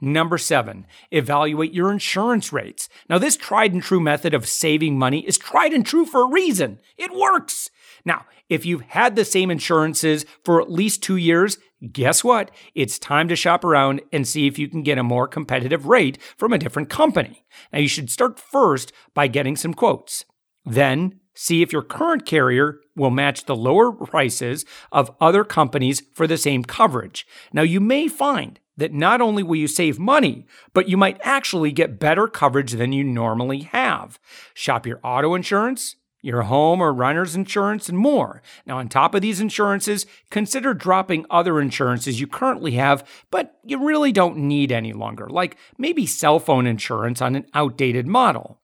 Number 0.00 0.38
seven, 0.38 0.86
evaluate 1.10 1.74
your 1.74 1.90
insurance 1.90 2.52
rates. 2.52 2.88
Now, 3.08 3.18
this 3.18 3.36
tried 3.36 3.72
and 3.72 3.82
true 3.82 4.00
method 4.00 4.32
of 4.32 4.48
saving 4.48 4.98
money 4.98 5.26
is 5.26 5.38
tried 5.38 5.72
and 5.72 5.84
true 5.84 6.06
for 6.06 6.22
a 6.22 6.30
reason. 6.30 6.78
It 6.96 7.14
works. 7.14 7.70
Now, 8.04 8.26
if 8.48 8.64
you've 8.64 8.82
had 8.82 9.16
the 9.16 9.24
same 9.24 9.50
insurances 9.50 10.24
for 10.44 10.62
at 10.62 10.70
least 10.70 11.02
two 11.02 11.16
years, 11.16 11.58
guess 11.92 12.22
what? 12.22 12.50
It's 12.74 12.98
time 12.98 13.28
to 13.28 13.36
shop 13.36 13.64
around 13.64 14.00
and 14.12 14.26
see 14.26 14.46
if 14.46 14.58
you 14.58 14.68
can 14.68 14.82
get 14.82 14.98
a 14.98 15.02
more 15.02 15.28
competitive 15.28 15.86
rate 15.86 16.18
from 16.36 16.52
a 16.52 16.58
different 16.58 16.88
company. 16.88 17.44
Now, 17.72 17.80
you 17.80 17.88
should 17.88 18.10
start 18.10 18.38
first 18.38 18.92
by 19.14 19.26
getting 19.26 19.56
some 19.56 19.74
quotes. 19.74 20.24
Then, 20.64 21.20
see 21.34 21.62
if 21.62 21.72
your 21.72 21.82
current 21.82 22.24
carrier 22.24 22.80
will 22.96 23.10
match 23.10 23.44
the 23.44 23.56
lower 23.56 23.92
prices 23.92 24.64
of 24.90 25.14
other 25.20 25.44
companies 25.44 26.02
for 26.14 26.26
the 26.26 26.38
same 26.38 26.64
coverage. 26.64 27.26
Now, 27.52 27.62
you 27.62 27.80
may 27.80 28.08
find 28.08 28.58
that 28.78 28.94
not 28.94 29.20
only 29.20 29.42
will 29.42 29.56
you 29.56 29.68
save 29.68 29.98
money, 29.98 30.46
but 30.72 30.88
you 30.88 30.96
might 30.96 31.20
actually 31.22 31.70
get 31.70 32.00
better 32.00 32.26
coverage 32.26 32.72
than 32.72 32.92
you 32.92 33.04
normally 33.04 33.60
have. 33.60 34.18
Shop 34.54 34.86
your 34.86 35.00
auto 35.04 35.34
insurance, 35.34 35.96
your 36.22 36.42
home 36.42 36.80
or 36.80 36.92
renter's 36.92 37.36
insurance, 37.36 37.88
and 37.88 37.98
more. 37.98 38.42
Now, 38.66 38.78
on 38.78 38.88
top 38.88 39.14
of 39.14 39.22
these 39.22 39.40
insurances, 39.40 40.06
consider 40.30 40.74
dropping 40.74 41.26
other 41.30 41.60
insurances 41.60 42.20
you 42.20 42.26
currently 42.26 42.72
have, 42.72 43.06
but 43.30 43.58
you 43.64 43.84
really 43.84 44.12
don't 44.12 44.38
need 44.38 44.72
any 44.72 44.92
longer, 44.92 45.28
like 45.28 45.56
maybe 45.76 46.06
cell 46.06 46.38
phone 46.38 46.66
insurance 46.66 47.20
on 47.20 47.36
an 47.36 47.46
outdated 47.54 48.06
model. 48.06 48.60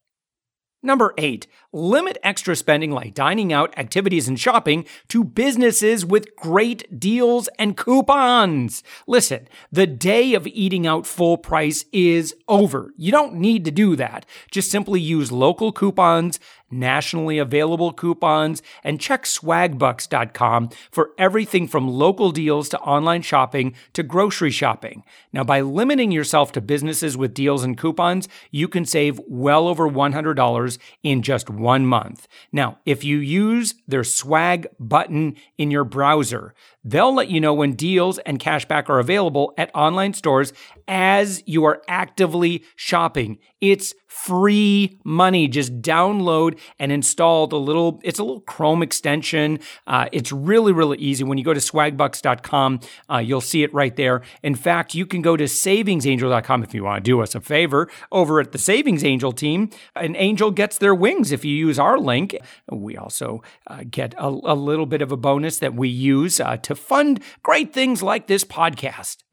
Number 0.85 1.14
eight, 1.16 1.47
limit 1.73 2.18
extra 2.23 2.55
spending 2.55 2.90
like 2.90 3.14
dining 3.14 3.55
out, 3.55 3.73
activities, 3.79 4.29
and 4.29 4.38
shopping 4.38 4.85
to 5.09 5.25
businesses 5.25 6.05
with 6.05 6.37
great 6.37 7.01
deals 7.01 7.49
and 7.59 7.75
coupons. 7.75 8.83
Listen, 9.07 9.49
the 9.73 9.87
day 9.87 10.35
of 10.35 10.47
eating 10.47 10.87
out 10.87 11.07
full 11.07 11.38
price 11.38 11.87
is 11.90 12.35
over. 12.49 12.92
You 12.99 13.11
don't 13.11 13.37
need 13.37 13.64
to 13.64 13.70
do 13.70 13.97
that. 13.97 14.27
Just 14.51 14.70
simply 14.70 15.01
use 15.01 15.33
local 15.33 15.73
coupons 15.73 16.38
nationally 16.74 17.38
available 17.38 17.92
coupons, 17.92 18.62
and 18.82 19.00
check 19.00 19.24
swagbucks.com 19.24 20.70
for 20.90 21.10
everything 21.18 21.66
from 21.68 21.88
local 21.88 22.30
deals 22.30 22.68
to 22.68 22.78
online 22.80 23.22
shopping 23.22 23.74
to 23.92 24.02
grocery 24.02 24.50
shopping. 24.50 25.04
Now, 25.32 25.44
by 25.44 25.60
limiting 25.60 26.10
yourself 26.10 26.52
to 26.52 26.60
businesses 26.60 27.16
with 27.16 27.34
deals 27.34 27.64
and 27.64 27.78
coupons, 27.78 28.28
you 28.50 28.68
can 28.68 28.84
save 28.84 29.20
well 29.26 29.68
over 29.68 29.88
$100 29.88 30.78
in 31.02 31.22
just 31.22 31.48
one 31.48 31.87
month. 31.87 32.28
Now, 32.52 32.78
if 32.84 33.04
you 33.04 33.18
use 33.18 33.74
their 33.87 34.04
swag 34.04 34.66
button 34.78 35.37
in 35.58 35.70
your 35.70 35.84
browser, 35.84 36.54
they'll 36.84 37.14
let 37.14 37.28
you 37.28 37.40
know 37.40 37.54
when 37.54 37.72
deals 37.72 38.18
and 38.18 38.38
cashback 38.38 38.88
are 38.88 38.98
available 38.98 39.54
at 39.56 39.74
online 39.74 40.14
stores 40.14 40.52
as 40.87 41.42
you 41.46 41.64
are 41.64 41.82
actively 41.88 42.62
shopping. 42.76 43.38
It's 43.60 43.94
free 44.14 44.96
money. 45.05 45.48
Just 45.48 45.83
download 45.83 46.59
and 46.79 46.92
install 46.92 47.48
the 47.48 47.59
little, 47.59 48.00
it's 48.05 48.20
a 48.20 48.24
little 48.24 48.40
Chrome 48.42 48.81
extension. 48.81 49.59
Uh, 49.88 50.07
it's 50.12 50.31
really, 50.31 50.72
really 50.72 50.96
easy. 50.98 51.24
When 51.24 51.37
you 51.37 51.44
go 51.44 51.53
to 51.53 51.61
swagbucks.com, 51.61 52.81
uh, 53.11 53.18
you'll 53.18 53.40
see 53.40 53.64
it 53.64 53.74
right 53.74 53.94
there. 53.96 54.22
In 54.42 54.55
fact, 54.55 54.94
you 54.94 55.05
can 55.05 55.20
go 55.20 55.37
to 55.37 55.44
savingsangel.com 55.44 56.62
if 56.62 56.72
you 56.72 56.85
want 56.85 57.05
to 57.05 57.11
do 57.11 57.20
us 57.20 57.35
a 57.35 57.40
favor 57.40 57.90
over 58.12 58.40
at 58.40 58.53
the 58.53 58.59
Savings 58.59 59.05
Angel 59.05 59.33
team. 59.33 59.68
An 59.96 60.14
angel 60.14 60.53
gets 60.53 60.79
their 60.79 60.94
wings 60.94 61.33
if 61.33 61.44
you 61.44 61.55
use 61.55 61.79
our 61.79 61.98
link. 61.98 62.37
We 62.70 62.96
also 62.96 63.42
uh, 63.66 63.83
get 63.90 64.14
a, 64.16 64.29
a, 64.29 64.55
little 64.55 64.87
bit 64.87 65.03
of 65.03 65.11
a 65.11 65.16
bonus 65.16 65.59
that 65.59 65.74
we 65.74 65.88
use 65.88 66.38
uh, 66.40 66.57
to 66.59 66.77
fund 66.77 67.20
great 67.42 67.72
things 67.72 68.00
like 68.03 68.29
this 68.29 68.44
podcast. 68.44 69.24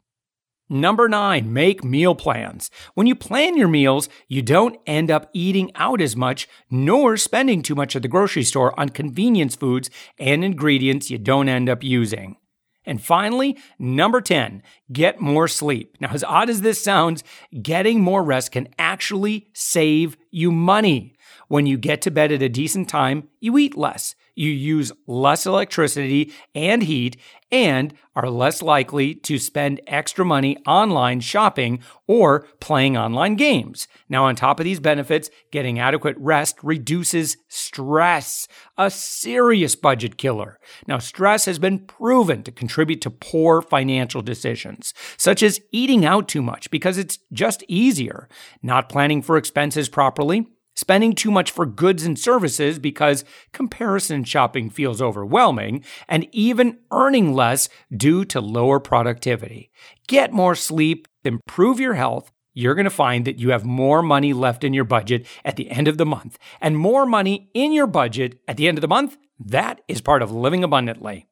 Number 0.71 1.09
nine, 1.09 1.51
make 1.51 1.83
meal 1.83 2.15
plans. 2.15 2.71
When 2.93 3.05
you 3.05 3.13
plan 3.13 3.57
your 3.57 3.67
meals, 3.67 4.07
you 4.29 4.41
don't 4.41 4.79
end 4.87 5.11
up 5.11 5.29
eating 5.33 5.69
out 5.75 5.99
as 5.99 6.15
much 6.15 6.47
nor 6.69 7.17
spending 7.17 7.61
too 7.61 7.75
much 7.75 7.93
at 7.93 8.03
the 8.03 8.07
grocery 8.07 8.43
store 8.43 8.79
on 8.79 8.87
convenience 8.87 9.53
foods 9.53 9.89
and 10.17 10.45
ingredients 10.45 11.11
you 11.11 11.17
don't 11.17 11.49
end 11.49 11.67
up 11.67 11.83
using. 11.83 12.37
And 12.85 13.03
finally, 13.03 13.57
number 13.79 14.21
10, 14.21 14.63
get 14.93 15.19
more 15.19 15.49
sleep. 15.49 15.97
Now, 15.99 16.11
as 16.13 16.23
odd 16.23 16.49
as 16.49 16.61
this 16.61 16.81
sounds, 16.81 17.21
getting 17.61 17.99
more 17.99 18.23
rest 18.23 18.53
can 18.53 18.69
actually 18.79 19.49
save 19.51 20.15
you 20.31 20.53
money. 20.53 21.17
When 21.49 21.65
you 21.65 21.77
get 21.77 22.01
to 22.03 22.11
bed 22.11 22.31
at 22.31 22.41
a 22.41 22.47
decent 22.47 22.87
time, 22.87 23.27
you 23.41 23.57
eat 23.57 23.75
less 23.75 24.15
you 24.35 24.49
use 24.49 24.91
less 25.07 25.45
electricity 25.45 26.31
and 26.55 26.83
heat 26.83 27.17
and 27.51 27.93
are 28.15 28.29
less 28.29 28.61
likely 28.61 29.13
to 29.13 29.37
spend 29.37 29.81
extra 29.87 30.23
money 30.23 30.57
online 30.65 31.19
shopping 31.19 31.79
or 32.07 32.47
playing 32.59 32.95
online 32.95 33.35
games. 33.35 33.87
Now, 34.09 34.25
on 34.25 34.35
top 34.35 34.59
of 34.59 34.63
these 34.63 34.79
benefits, 34.79 35.29
getting 35.51 35.79
adequate 35.79 36.15
rest 36.17 36.57
reduces 36.63 37.37
stress, 37.49 38.47
a 38.77 38.89
serious 38.89 39.75
budget 39.75 40.17
killer. 40.17 40.59
Now, 40.87 40.99
stress 40.99 41.45
has 41.45 41.59
been 41.59 41.79
proven 41.79 42.43
to 42.43 42.51
contribute 42.51 43.01
to 43.01 43.09
poor 43.09 43.61
financial 43.61 44.21
decisions, 44.21 44.93
such 45.17 45.43
as 45.43 45.61
eating 45.71 46.05
out 46.05 46.27
too 46.27 46.41
much 46.41 46.71
because 46.71 46.97
it's 46.97 47.19
just 47.33 47.63
easier, 47.67 48.29
not 48.61 48.89
planning 48.89 49.21
for 49.21 49.37
expenses 49.37 49.89
properly, 49.89 50.47
spending 50.75 51.13
too 51.13 51.31
much 51.31 51.51
for 51.51 51.65
goods 51.65 52.03
and 52.03 52.17
services 52.17 52.79
because 52.79 53.25
comparison 53.51 54.23
shopping 54.23 54.69
feels 54.69 55.01
overwhelming, 55.01 55.83
and 56.07 56.27
even 56.31 56.79
earning 56.91 57.33
less 57.33 57.69
due 57.95 58.25
to 58.25 58.41
lower 58.41 58.79
productivity. 58.79 59.71
Get 60.07 60.33
more 60.33 60.55
sleep, 60.55 61.07
improve 61.23 61.79
your 61.79 61.93
health. 61.95 62.31
You're 62.53 62.75
going 62.75 62.85
to 62.85 62.89
find 62.89 63.25
that 63.25 63.39
you 63.39 63.51
have 63.51 63.63
more 63.63 64.01
money 64.01 64.33
left 64.33 64.63
in 64.63 64.73
your 64.73 64.83
budget 64.83 65.25
at 65.45 65.55
the 65.55 65.69
end 65.71 65.87
of 65.87 65.97
the 65.97 66.05
month. 66.05 66.37
And 66.59 66.77
more 66.77 67.05
money 67.05 67.49
in 67.53 67.71
your 67.71 67.87
budget 67.87 68.39
at 68.47 68.57
the 68.57 68.67
end 68.67 68.77
of 68.77 68.81
the 68.81 68.87
month, 68.87 69.17
that 69.39 69.81
is 69.87 70.01
part 70.01 70.21
of 70.21 70.31
living 70.31 70.63
abundantly. 70.63 71.27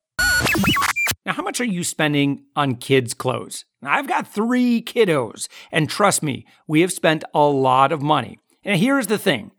Now, 1.26 1.34
how 1.34 1.44
much 1.44 1.60
are 1.60 1.66
you 1.66 1.84
spending 1.84 2.46
on 2.56 2.76
kids' 2.76 3.14
clothes? 3.14 3.66
I've 3.84 4.08
got 4.08 4.28
three 4.28 4.82
kiddos, 4.82 5.48
and 5.72 5.90
trust 5.90 6.24
me, 6.24 6.46
we 6.68 6.82
have 6.82 6.92
spent 6.92 7.24
a 7.34 7.44
lot 7.44 7.92
of 7.92 8.02
money. 8.02 8.40
And 8.64 8.80
here's 8.80 9.08
the 9.08 9.18
thing 9.18 9.52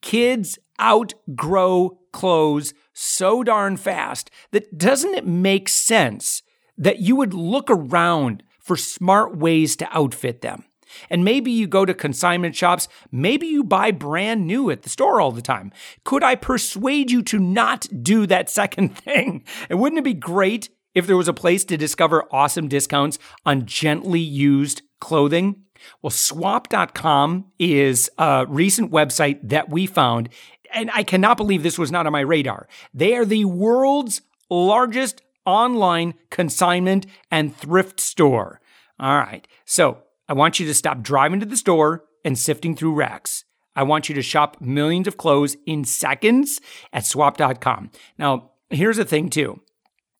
kids 0.00 0.58
outgrow 0.80 1.98
clothes 2.12 2.74
so 2.92 3.42
darn 3.42 3.76
fast 3.76 4.30
that 4.50 4.76
doesn't 4.76 5.14
it 5.14 5.26
make 5.26 5.68
sense 5.68 6.42
that 6.76 6.98
you 6.98 7.16
would 7.16 7.34
look 7.34 7.70
around 7.70 8.42
for 8.60 8.76
smart 8.76 9.36
ways 9.36 9.76
to 9.76 9.96
outfit 9.96 10.40
them? 10.42 10.64
And 11.08 11.24
maybe 11.24 11.50
you 11.50 11.66
go 11.66 11.84
to 11.84 11.94
consignment 11.94 12.54
shops, 12.54 12.88
maybe 13.10 13.46
you 13.46 13.64
buy 13.64 13.90
brand 13.90 14.46
new 14.46 14.70
at 14.70 14.82
the 14.82 14.90
store 14.90 15.20
all 15.20 15.32
the 15.32 15.42
time. 15.42 15.72
Could 16.04 16.22
I 16.22 16.34
persuade 16.34 17.10
you 17.10 17.22
to 17.22 17.38
not 17.38 17.86
do 18.02 18.26
that 18.26 18.50
second 18.62 18.96
thing? 18.98 19.44
And 19.70 19.80
wouldn't 19.80 19.98
it 19.98 20.04
be 20.04 20.14
great 20.14 20.70
if 20.94 21.06
there 21.06 21.16
was 21.16 21.28
a 21.28 21.32
place 21.32 21.64
to 21.64 21.76
discover 21.76 22.24
awesome 22.30 22.68
discounts 22.68 23.18
on 23.46 23.66
gently 23.66 24.20
used 24.20 24.82
clothing? 25.00 25.62
Well, 26.00 26.10
swap.com 26.10 27.46
is 27.58 28.10
a 28.18 28.46
recent 28.48 28.90
website 28.90 29.40
that 29.48 29.70
we 29.70 29.86
found, 29.86 30.28
and 30.72 30.90
I 30.92 31.02
cannot 31.02 31.36
believe 31.36 31.62
this 31.62 31.78
was 31.78 31.92
not 31.92 32.06
on 32.06 32.12
my 32.12 32.20
radar. 32.20 32.68
They 32.94 33.14
are 33.14 33.24
the 33.24 33.44
world's 33.44 34.22
largest 34.50 35.22
online 35.44 36.14
consignment 36.30 37.06
and 37.30 37.56
thrift 37.56 38.00
store. 38.00 38.60
All 38.98 39.18
right. 39.18 39.46
So 39.64 39.98
I 40.28 40.34
want 40.34 40.60
you 40.60 40.66
to 40.66 40.74
stop 40.74 41.02
driving 41.02 41.40
to 41.40 41.46
the 41.46 41.56
store 41.56 42.04
and 42.24 42.38
sifting 42.38 42.76
through 42.76 42.94
racks. 42.94 43.44
I 43.74 43.82
want 43.82 44.08
you 44.08 44.14
to 44.14 44.22
shop 44.22 44.60
millions 44.60 45.08
of 45.08 45.16
clothes 45.16 45.56
in 45.66 45.84
seconds 45.84 46.60
at 46.92 47.06
swap.com. 47.06 47.90
Now, 48.18 48.50
here's 48.70 48.98
the 48.98 49.04
thing, 49.04 49.30
too 49.30 49.60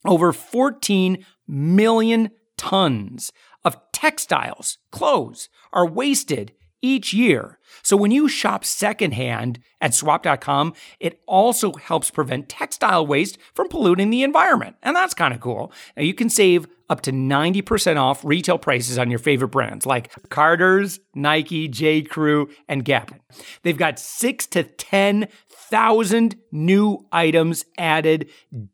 over 0.04 0.32
14 0.32 1.24
million 1.46 2.30
tons 2.56 3.32
of 3.64 3.76
textiles, 3.92 4.78
clothes, 4.90 5.48
are 5.72 5.86
wasted 5.86 6.52
each 6.82 7.14
year. 7.14 7.58
So 7.82 7.96
when 7.96 8.10
you 8.10 8.28
shop 8.28 8.64
secondhand 8.64 9.60
at 9.80 9.94
swap.com, 9.94 10.74
it 10.98 11.20
also 11.26 11.72
helps 11.74 12.10
prevent 12.10 12.48
textile 12.48 13.06
waste 13.06 13.38
from 13.54 13.68
polluting 13.68 14.10
the 14.10 14.24
environment. 14.24 14.76
And 14.82 14.94
that's 14.94 15.14
kind 15.14 15.32
of 15.32 15.40
cool. 15.40 15.72
Now 15.96 16.02
you 16.02 16.12
can 16.12 16.28
save 16.28 16.66
up 16.90 17.00
to 17.02 17.12
90% 17.12 17.96
off 17.96 18.24
retail 18.24 18.58
prices 18.58 18.98
on 18.98 19.08
your 19.10 19.20
favorite 19.20 19.48
brands 19.48 19.86
like 19.86 20.12
Carter's, 20.28 21.00
Nike, 21.14 21.68
J. 21.68 22.02
Crew, 22.02 22.50
and 22.68 22.84
Gap. 22.84 23.14
They've 23.62 23.78
got 23.78 23.98
6 23.98 24.46
to 24.48 24.64
10,000 24.64 26.36
new 26.50 27.06
items 27.10 27.64
added 27.78 28.28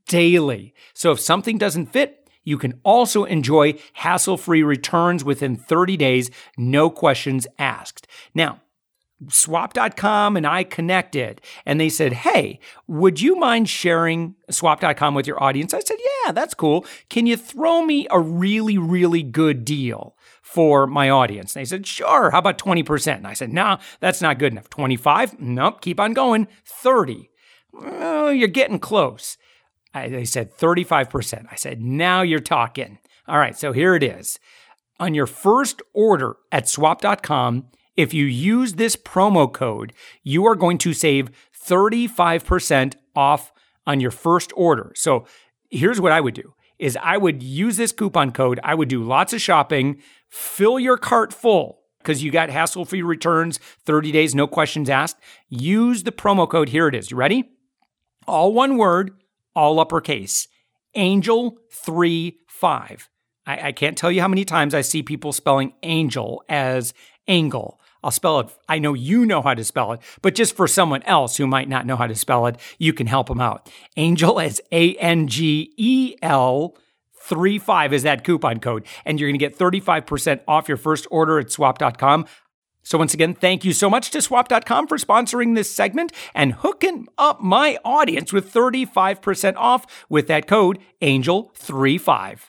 daily. 0.09 0.74
So 0.94 1.12
if 1.12 1.20
something 1.20 1.59
doesn't 1.59 1.92
fit, 1.92 2.28
you 2.49 2.57
can 2.57 2.81
also 2.83 3.25
enjoy 3.25 3.75
hassle 3.93 4.39
free 4.39 4.63
returns 4.63 5.23
within 5.23 5.55
30 5.55 5.99
days, 5.99 6.31
no 6.57 6.89
questions 6.89 7.47
asked. 7.59 8.07
Now, 8.35 8.63
swap.com 9.29 10.37
and 10.37 10.47
I 10.47 10.65
connected 10.65 11.43
and 11.67 11.79
they 11.79 11.91
said, 11.91 12.13
Hey, 12.13 12.61
would 12.87 13.21
you 13.21 13.37
mind 13.37 13.69
sharing 13.69 14.37
swap.com 14.49 15.15
with 15.15 15.27
your 15.27 15.43
audience? 15.43 15.75
I 15.75 15.81
said, 15.81 15.99
Yeah, 15.99 16.33
that's 16.33 16.55
cool. 16.55 16.87
Can 17.11 17.27
you 17.27 17.37
throw 17.37 17.83
me 17.83 18.07
a 18.11 18.19
really, 18.19 18.79
really 18.79 19.23
good 19.23 19.65
deal? 19.65 20.15
For 20.41 20.87
my 20.87 21.11
audience. 21.11 21.55
And 21.55 21.61
they 21.61 21.67
said, 21.67 21.87
sure, 21.87 22.31
how 22.31 22.39
about 22.39 22.57
20%? 22.57 23.17
And 23.19 23.27
I 23.27 23.35
said, 23.35 23.53
no, 23.53 23.77
that's 24.01 24.23
not 24.23 24.39
good 24.39 24.53
enough. 24.53 24.71
25? 24.71 25.39
Nope, 25.39 25.83
keep 25.83 26.01
on 26.01 26.15
going. 26.15 26.49
30. 26.65 27.29
Oh, 27.75 28.31
you're 28.31 28.49
getting 28.49 28.79
close. 28.79 29.37
I, 29.94 30.09
they 30.09 30.24
said 30.24 30.57
35%. 30.57 31.46
I 31.51 31.57
said, 31.57 31.81
now 31.81 32.22
you're 32.22 32.40
talking. 32.40 32.98
All 33.27 33.38
right, 33.38 33.57
so 33.57 33.72
here 33.72 33.94
it 33.94 34.03
is. 34.03 34.38
On 35.01 35.14
your 35.14 35.27
first 35.27 35.81
order 35.92 36.37
at 36.51 36.68
swap.com, 36.68 37.66
if 37.96 38.14
you 38.14 38.24
use 38.24 38.74
this 38.74 38.96
promo 38.96 39.53
code, 39.53 39.92
you 40.22 40.46
are 40.46 40.55
going 40.55 40.79
to 40.79 40.92
save 40.92 41.31
35% 41.66 42.94
off 43.16 43.53
on 43.87 44.01
your 44.01 44.11
first 44.11 44.53
order. 44.57 44.92
So 44.94 45.27
here's 45.70 46.01
what 46.01 46.12
I 46.12 46.20
would 46.20 46.35
do 46.35 46.55
is 46.79 46.96
I 47.03 47.16
would 47.16 47.42
use 47.42 47.77
this 47.77 47.90
coupon 47.90 48.31
code. 48.31 48.61
I 48.62 48.74
would 48.74 48.88
do 48.88 49.03
lots 49.03 49.33
of 49.33 49.40
shopping, 49.40 50.01
fill 50.29 50.79
your 50.79 50.96
cart 50.96 51.33
full 51.33 51.81
because 51.98 52.22
you 52.22 52.31
got 52.31 52.51
hassle-free 52.51 53.03
returns, 53.03 53.59
30 53.85 54.12
days, 54.12 54.35
no 54.35 54.46
questions 54.46 54.88
asked. 54.88 55.16
Use 55.48 56.05
the 56.05 56.12
promo 56.12 56.48
code. 56.48 56.68
Here 56.68 56.87
it 56.87 56.94
is. 56.94 57.11
You 57.11 57.16
ready? 57.16 57.51
All 58.27 58.53
one 58.53 58.77
word, 58.77 59.11
all 59.59 59.81
uppercase. 59.81 60.47
Angel 60.94 61.59
3 61.73 62.38
5. 62.47 63.11
I, 63.44 63.68
I 63.68 63.73
can't 63.73 63.99
tell 63.99 64.12
you 64.12 64.21
how 64.21 64.29
many 64.29 64.44
times 64.44 64.73
I 64.73 64.83
see 64.83 65.03
people 65.03 65.33
spelling 65.33 65.73
angel 65.83 66.44
as 66.49 66.94
angle. 67.27 67.81
I'll 68.05 68.12
spell 68.12 68.38
it. 68.38 68.49
I 68.68 68.79
know 68.79 68.94
you 68.94 69.27
know 69.27 69.42
how 69.42 69.55
to 69.55 69.64
spell 69.64 69.90
it, 69.92 70.01
but 70.23 70.37
just 70.37 70.55
for 70.55 70.68
someone 70.68 71.03
else 71.03 71.37
who 71.37 71.49
might 71.49 71.68
not 71.68 71.87
know 71.87 71.97
how 71.97 72.07
to 72.07 72.14
spell 72.14 72.47
it, 72.47 72.57
you 72.79 72.92
can 72.92 73.09
help 73.09 73.27
them 73.27 73.40
out. 73.40 73.68
Angel 73.97 74.38
is 74.38 74.62
A 74.71 74.94
N 74.94 75.27
G 75.27 75.75
E 75.77 76.14
L 76.23 76.77
3 77.21 77.59
5 77.59 77.92
is 77.92 78.05
that 78.05 78.23
coupon 78.23 78.61
code, 78.61 78.87
and 79.05 79.18
you're 79.18 79.29
going 79.29 79.38
to 79.38 79.44
get 79.44 79.59
35% 79.59 80.40
off 80.47 80.68
your 80.68 80.77
first 80.77 81.09
order 81.11 81.40
at 81.40 81.51
swap.com. 81.51 82.27
So, 82.88 82.96
once 82.96 83.12
again, 83.12 83.35
thank 83.35 83.66
you 83.66 83.74
so 83.74 83.90
much 83.90 84.11
to 84.12 84.22
swap.com 84.22 84.87
for 84.87 84.96
sponsoring 84.96 85.55
this 85.55 85.70
segment 85.70 86.11
and 86.35 86.55
hooking 86.55 87.07
up 87.18 87.38
my 87.38 87.79
audience 87.85 88.33
with 88.33 88.51
35% 88.51 89.57
off 89.59 90.07
with 90.09 90.27
that 90.29 90.46
code 90.46 90.79
ANGEL35. 91.03 92.40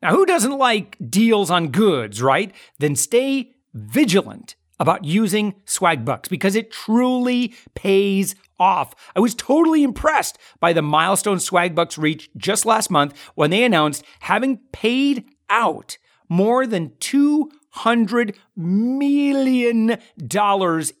Now, 0.00 0.10
who 0.12 0.24
doesn't 0.24 0.56
like 0.56 0.96
deals 1.10 1.50
on 1.50 1.68
goods, 1.68 2.22
right? 2.22 2.50
Then 2.78 2.96
stay 2.96 3.50
vigilant 3.74 4.56
about 4.80 5.04
using 5.04 5.56
Swagbucks 5.66 6.30
because 6.30 6.56
it 6.56 6.72
truly 6.72 7.54
pays 7.74 8.34
off. 8.58 8.94
I 9.14 9.20
was 9.20 9.34
totally 9.34 9.82
impressed 9.82 10.38
by 10.60 10.72
the 10.72 10.80
milestone 10.80 11.36
Swagbucks 11.36 11.98
reached 11.98 12.34
just 12.38 12.64
last 12.64 12.90
month 12.90 13.14
when 13.34 13.50
they 13.50 13.64
announced 13.64 14.02
having 14.20 14.60
paid 14.72 15.26
out 15.50 15.98
more 16.28 16.66
than 16.66 16.90
$200 17.00 18.36
million 18.56 19.98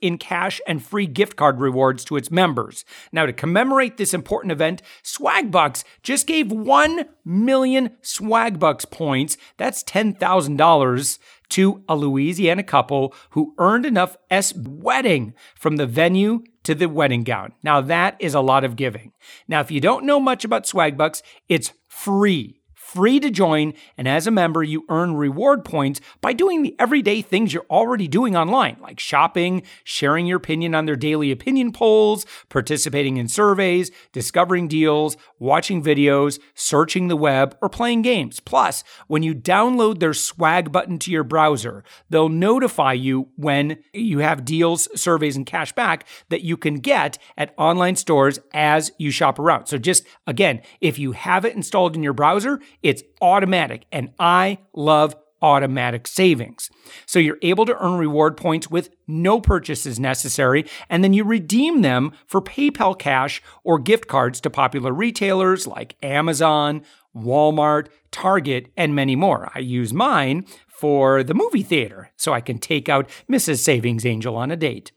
in 0.00 0.18
cash 0.18 0.60
and 0.66 0.84
free 0.84 1.06
gift 1.06 1.36
card 1.36 1.60
rewards 1.60 2.04
to 2.04 2.16
its 2.16 2.30
members. 2.30 2.84
Now, 3.12 3.26
to 3.26 3.32
commemorate 3.32 3.96
this 3.96 4.14
important 4.14 4.52
event, 4.52 4.82
Swagbucks 5.02 5.84
just 6.02 6.26
gave 6.26 6.50
1 6.50 7.06
million 7.24 7.90
Swagbucks 8.02 8.90
points, 8.90 9.36
that's 9.56 9.82
$10,000, 9.84 11.18
to 11.50 11.84
a 11.88 11.94
Louisiana 11.94 12.62
couple 12.62 13.14
who 13.30 13.54
earned 13.58 13.86
enough 13.86 14.16
S 14.30 14.52
wedding 14.56 15.34
from 15.54 15.76
the 15.76 15.86
venue 15.86 16.42
to 16.64 16.74
the 16.74 16.88
wedding 16.88 17.22
gown. 17.22 17.52
Now, 17.62 17.80
that 17.82 18.16
is 18.18 18.34
a 18.34 18.40
lot 18.40 18.64
of 18.64 18.74
giving. 18.74 19.12
Now, 19.46 19.60
if 19.60 19.70
you 19.70 19.80
don't 19.80 20.04
know 20.04 20.18
much 20.18 20.44
about 20.44 20.64
Swagbucks, 20.64 21.22
it's 21.48 21.72
free 21.86 22.60
free 22.94 23.18
to 23.18 23.28
join, 23.28 23.74
and 23.98 24.06
as 24.06 24.26
a 24.26 24.30
member, 24.30 24.62
you 24.62 24.84
earn 24.88 25.16
reward 25.16 25.64
points 25.64 26.00
by 26.20 26.32
doing 26.32 26.62
the 26.62 26.76
everyday 26.78 27.20
things 27.22 27.52
you're 27.52 27.66
already 27.68 28.06
doing 28.06 28.36
online, 28.36 28.76
like 28.80 29.00
shopping, 29.00 29.62
sharing 29.82 30.26
your 30.26 30.36
opinion 30.36 30.76
on 30.76 30.86
their 30.86 30.94
daily 30.94 31.32
opinion 31.32 31.72
polls, 31.72 32.24
participating 32.48 33.16
in 33.16 33.26
surveys, 33.26 33.90
discovering 34.12 34.68
deals, 34.68 35.16
watching 35.40 35.82
videos, 35.82 36.38
searching 36.54 37.08
the 37.08 37.16
web, 37.16 37.56
or 37.60 37.68
playing 37.68 38.02
games. 38.02 38.38
Plus, 38.38 38.84
when 39.08 39.24
you 39.24 39.34
download 39.34 39.98
their 39.98 40.14
swag 40.14 40.70
button 40.70 40.98
to 41.00 41.10
your 41.10 41.24
browser, 41.24 41.82
they'll 42.10 42.28
notify 42.28 42.92
you 42.92 43.28
when 43.34 43.78
you 43.92 44.20
have 44.20 44.44
deals, 44.44 44.88
surveys, 44.98 45.36
and 45.36 45.46
cash 45.46 45.72
back 45.72 46.06
that 46.28 46.42
you 46.42 46.56
can 46.56 46.76
get 46.76 47.18
at 47.36 47.54
online 47.58 47.96
stores 47.96 48.38
as 48.52 48.92
you 48.98 49.10
shop 49.10 49.40
around. 49.40 49.66
So 49.66 49.78
just 49.78 50.04
again, 50.28 50.62
if 50.80 50.96
you 50.96 51.10
have 51.12 51.44
it 51.44 51.56
installed 51.56 51.96
in 51.96 52.02
your 52.04 52.12
browser, 52.12 52.60
it's 52.84 53.02
automatic, 53.20 53.86
and 53.90 54.10
I 54.20 54.58
love 54.74 55.16
automatic 55.42 56.06
savings. 56.06 56.70
So 57.06 57.18
you're 57.18 57.38
able 57.42 57.66
to 57.66 57.76
earn 57.82 57.98
reward 57.98 58.36
points 58.36 58.70
with 58.70 58.90
no 59.06 59.40
purchases 59.40 59.98
necessary, 59.98 60.66
and 60.88 61.02
then 61.02 61.12
you 61.12 61.24
redeem 61.24 61.82
them 61.82 62.12
for 62.26 62.40
PayPal 62.40 62.96
cash 62.96 63.42
or 63.64 63.78
gift 63.78 64.06
cards 64.06 64.40
to 64.42 64.50
popular 64.50 64.92
retailers 64.92 65.66
like 65.66 65.96
Amazon, 66.02 66.82
Walmart, 67.16 67.88
Target, 68.10 68.70
and 68.76 68.94
many 68.94 69.16
more. 69.16 69.50
I 69.54 69.60
use 69.60 69.92
mine 69.92 70.46
for 70.68 71.22
the 71.22 71.34
movie 71.34 71.62
theater 71.62 72.10
so 72.16 72.32
I 72.32 72.40
can 72.40 72.58
take 72.58 72.88
out 72.88 73.08
Mrs. 73.30 73.58
Savings 73.58 74.04
Angel 74.04 74.36
on 74.36 74.50
a 74.50 74.56
date. 74.56 74.92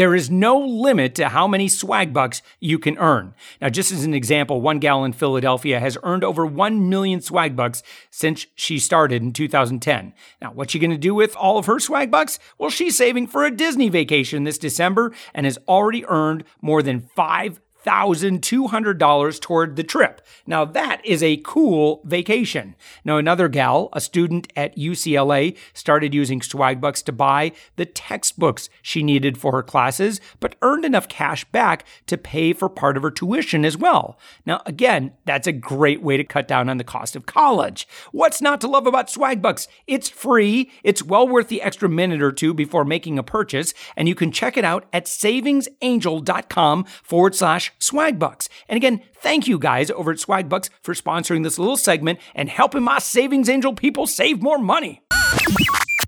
There 0.00 0.14
is 0.14 0.30
no 0.30 0.58
limit 0.58 1.14
to 1.16 1.28
how 1.28 1.46
many 1.46 1.68
swag 1.68 2.14
bucks 2.14 2.40
you 2.58 2.78
can 2.78 2.96
earn. 2.96 3.34
Now, 3.60 3.68
just 3.68 3.92
as 3.92 4.02
an 4.02 4.14
example, 4.14 4.62
one 4.62 4.78
gal 4.78 5.04
in 5.04 5.12
Philadelphia 5.12 5.78
has 5.78 5.98
earned 6.02 6.24
over 6.24 6.46
1 6.46 6.88
million 6.88 7.20
swag 7.20 7.54
bucks 7.54 7.82
since 8.08 8.46
she 8.54 8.78
started 8.78 9.20
in 9.20 9.34
2010. 9.34 10.14
Now, 10.40 10.52
what's 10.52 10.72
she 10.72 10.78
going 10.78 10.90
to 10.90 10.96
do 10.96 11.14
with 11.14 11.36
all 11.36 11.58
of 11.58 11.66
her 11.66 11.78
swag 11.78 12.10
bucks? 12.10 12.38
Well, 12.56 12.70
she's 12.70 12.96
saving 12.96 13.26
for 13.26 13.44
a 13.44 13.50
Disney 13.50 13.90
vacation 13.90 14.44
this 14.44 14.56
December 14.56 15.12
and 15.34 15.44
has 15.44 15.58
already 15.68 16.06
earned 16.06 16.44
more 16.62 16.82
than 16.82 17.00
5 17.14 17.60
$1,200 17.84 19.40
toward 19.40 19.76
the 19.76 19.82
trip. 19.82 20.20
Now, 20.46 20.64
that 20.64 21.04
is 21.04 21.22
a 21.22 21.38
cool 21.38 22.02
vacation. 22.04 22.76
Now, 23.04 23.16
another 23.16 23.48
gal, 23.48 23.88
a 23.92 24.00
student 24.00 24.52
at 24.56 24.76
UCLA, 24.76 25.56
started 25.72 26.14
using 26.14 26.40
Swagbucks 26.40 27.04
to 27.04 27.12
buy 27.12 27.52
the 27.76 27.86
textbooks 27.86 28.68
she 28.82 29.02
needed 29.02 29.38
for 29.38 29.52
her 29.52 29.62
classes, 29.62 30.20
but 30.40 30.56
earned 30.62 30.84
enough 30.84 31.08
cash 31.08 31.44
back 31.46 31.84
to 32.06 32.18
pay 32.18 32.52
for 32.52 32.68
part 32.68 32.96
of 32.96 33.02
her 33.02 33.10
tuition 33.10 33.64
as 33.64 33.76
well. 33.76 34.18
Now, 34.44 34.62
again, 34.66 35.12
that's 35.24 35.46
a 35.46 35.52
great 35.52 36.02
way 36.02 36.16
to 36.16 36.24
cut 36.24 36.48
down 36.48 36.68
on 36.68 36.78
the 36.78 36.84
cost 36.84 37.16
of 37.16 37.26
college. 37.26 37.86
What's 38.12 38.42
not 38.42 38.60
to 38.62 38.68
love 38.68 38.86
about 38.86 39.08
Swagbucks? 39.08 39.68
It's 39.86 40.08
free, 40.08 40.70
it's 40.82 41.02
well 41.02 41.26
worth 41.26 41.48
the 41.48 41.62
extra 41.62 41.88
minute 41.88 42.22
or 42.22 42.32
two 42.32 42.54
before 42.54 42.84
making 42.84 43.18
a 43.18 43.22
purchase, 43.22 43.72
and 43.96 44.08
you 44.08 44.14
can 44.14 44.32
check 44.32 44.56
it 44.56 44.64
out 44.64 44.86
at 44.92 45.06
savingsangel.com 45.06 46.84
forward 47.02 47.34
slash 47.34 47.69
Swagbucks. 47.78 48.48
And 48.68 48.76
again, 48.76 49.00
thank 49.14 49.46
you 49.46 49.58
guys 49.58 49.90
over 49.90 50.12
at 50.12 50.18
Swagbucks 50.18 50.70
for 50.82 50.94
sponsoring 50.94 51.44
this 51.44 51.58
little 51.58 51.76
segment 51.76 52.18
and 52.34 52.48
helping 52.48 52.82
my 52.82 52.98
Savings 52.98 53.48
Angel 53.48 53.74
people 53.74 54.06
save 54.06 54.42
more 54.42 54.58
money. 54.58 55.02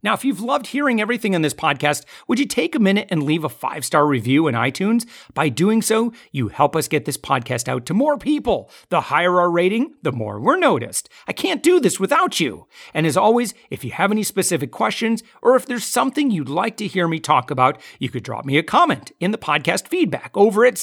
Now, 0.04 0.14
if 0.14 0.24
you've 0.24 0.40
loved 0.40 0.66
hearing 0.66 1.00
everything 1.00 1.36
on 1.36 1.42
this 1.42 1.54
podcast, 1.54 2.04
would 2.26 2.40
you 2.40 2.46
take 2.46 2.74
a 2.74 2.80
minute 2.80 3.06
and 3.10 3.22
leave 3.22 3.44
a 3.44 3.48
five 3.48 3.84
star 3.84 4.04
review 4.04 4.48
in 4.48 4.54
iTunes? 4.56 5.06
By 5.32 5.48
doing 5.48 5.80
so, 5.80 6.12
you 6.32 6.48
help 6.48 6.74
us 6.74 6.88
get 6.88 7.04
this 7.04 7.16
podcast 7.16 7.68
out 7.68 7.86
to 7.86 7.94
more 7.94 8.18
people. 8.18 8.68
The 8.88 9.02
higher 9.02 9.38
our 9.38 9.48
rating, 9.48 9.94
the 10.02 10.10
more 10.10 10.40
we're 10.40 10.56
noticed. 10.56 11.08
I 11.28 11.32
can't 11.32 11.62
do 11.62 11.78
this 11.78 12.00
without 12.00 12.40
you. 12.40 12.66
And 12.92 13.06
as 13.06 13.16
always, 13.16 13.54
if 13.70 13.84
you 13.84 13.92
have 13.92 14.10
any 14.10 14.24
specific 14.24 14.72
questions 14.72 15.22
or 15.40 15.54
if 15.54 15.66
there's 15.66 15.84
something 15.84 16.32
you'd 16.32 16.48
like 16.48 16.76
to 16.78 16.88
hear 16.88 17.06
me 17.06 17.20
talk 17.20 17.52
about, 17.52 17.80
you 18.00 18.10
could 18.10 18.24
drop 18.24 18.44
me 18.44 18.58
a 18.58 18.64
comment 18.64 19.12
in 19.20 19.30
the 19.30 19.38
podcast 19.38 19.86
feedback 19.86 20.32
over 20.34 20.64
at 20.66 20.78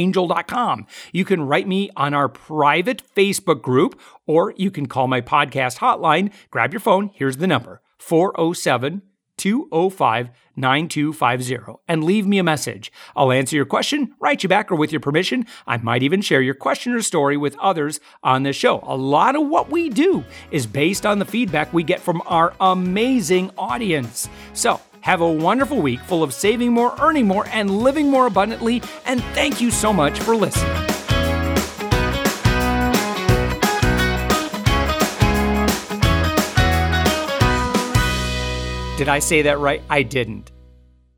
savingsangel.com. 0.00 0.86
You 1.12 1.24
can 1.24 1.42
write 1.42 1.68
me 1.68 1.90
on 1.96 2.14
our 2.14 2.28
private 2.28 3.02
Facebook 3.14 3.62
group 3.62 4.00
or 4.26 4.54
you 4.56 4.70
can 4.70 4.86
call 4.86 5.06
my 5.06 5.20
podcast 5.20 5.78
hotline. 5.78 6.32
Grab 6.50 6.72
your 6.72 6.80
phone. 6.80 7.10
Here's 7.14 7.38
the 7.38 7.46
number 7.46 7.80
407 7.98 9.02
205 9.36 10.30
9250 10.56 11.80
and 11.88 12.04
leave 12.04 12.26
me 12.26 12.38
a 12.38 12.44
message. 12.44 12.92
I'll 13.16 13.32
answer 13.32 13.56
your 13.56 13.64
question, 13.64 14.14
write 14.20 14.42
you 14.42 14.48
back, 14.50 14.70
or 14.70 14.74
with 14.74 14.92
your 14.92 15.00
permission, 15.00 15.46
I 15.66 15.78
might 15.78 16.02
even 16.02 16.20
share 16.20 16.42
your 16.42 16.54
question 16.54 16.92
or 16.92 17.00
story 17.00 17.38
with 17.38 17.58
others 17.58 18.00
on 18.22 18.42
the 18.42 18.52
show. 18.52 18.80
A 18.82 18.96
lot 18.96 19.36
of 19.36 19.46
what 19.46 19.70
we 19.70 19.88
do 19.88 20.22
is 20.50 20.66
based 20.66 21.06
on 21.06 21.18
the 21.18 21.24
feedback 21.24 21.72
we 21.72 21.82
get 21.82 22.00
from 22.00 22.22
our 22.26 22.52
amazing 22.60 23.50
audience. 23.56 24.28
So, 24.52 24.80
have 25.00 25.20
a 25.20 25.30
wonderful 25.30 25.80
week 25.80 26.00
full 26.00 26.22
of 26.22 26.32
saving 26.34 26.72
more, 26.72 26.94
earning 27.00 27.26
more, 27.26 27.46
and 27.48 27.70
living 27.70 28.10
more 28.10 28.26
abundantly. 28.26 28.82
And 29.06 29.22
thank 29.34 29.60
you 29.60 29.70
so 29.70 29.92
much 29.92 30.18
for 30.20 30.36
listening. 30.36 30.70
Did 38.96 39.08
I 39.08 39.18
say 39.18 39.42
that 39.42 39.58
right? 39.58 39.82
I 39.88 40.02
didn't. 40.02 40.52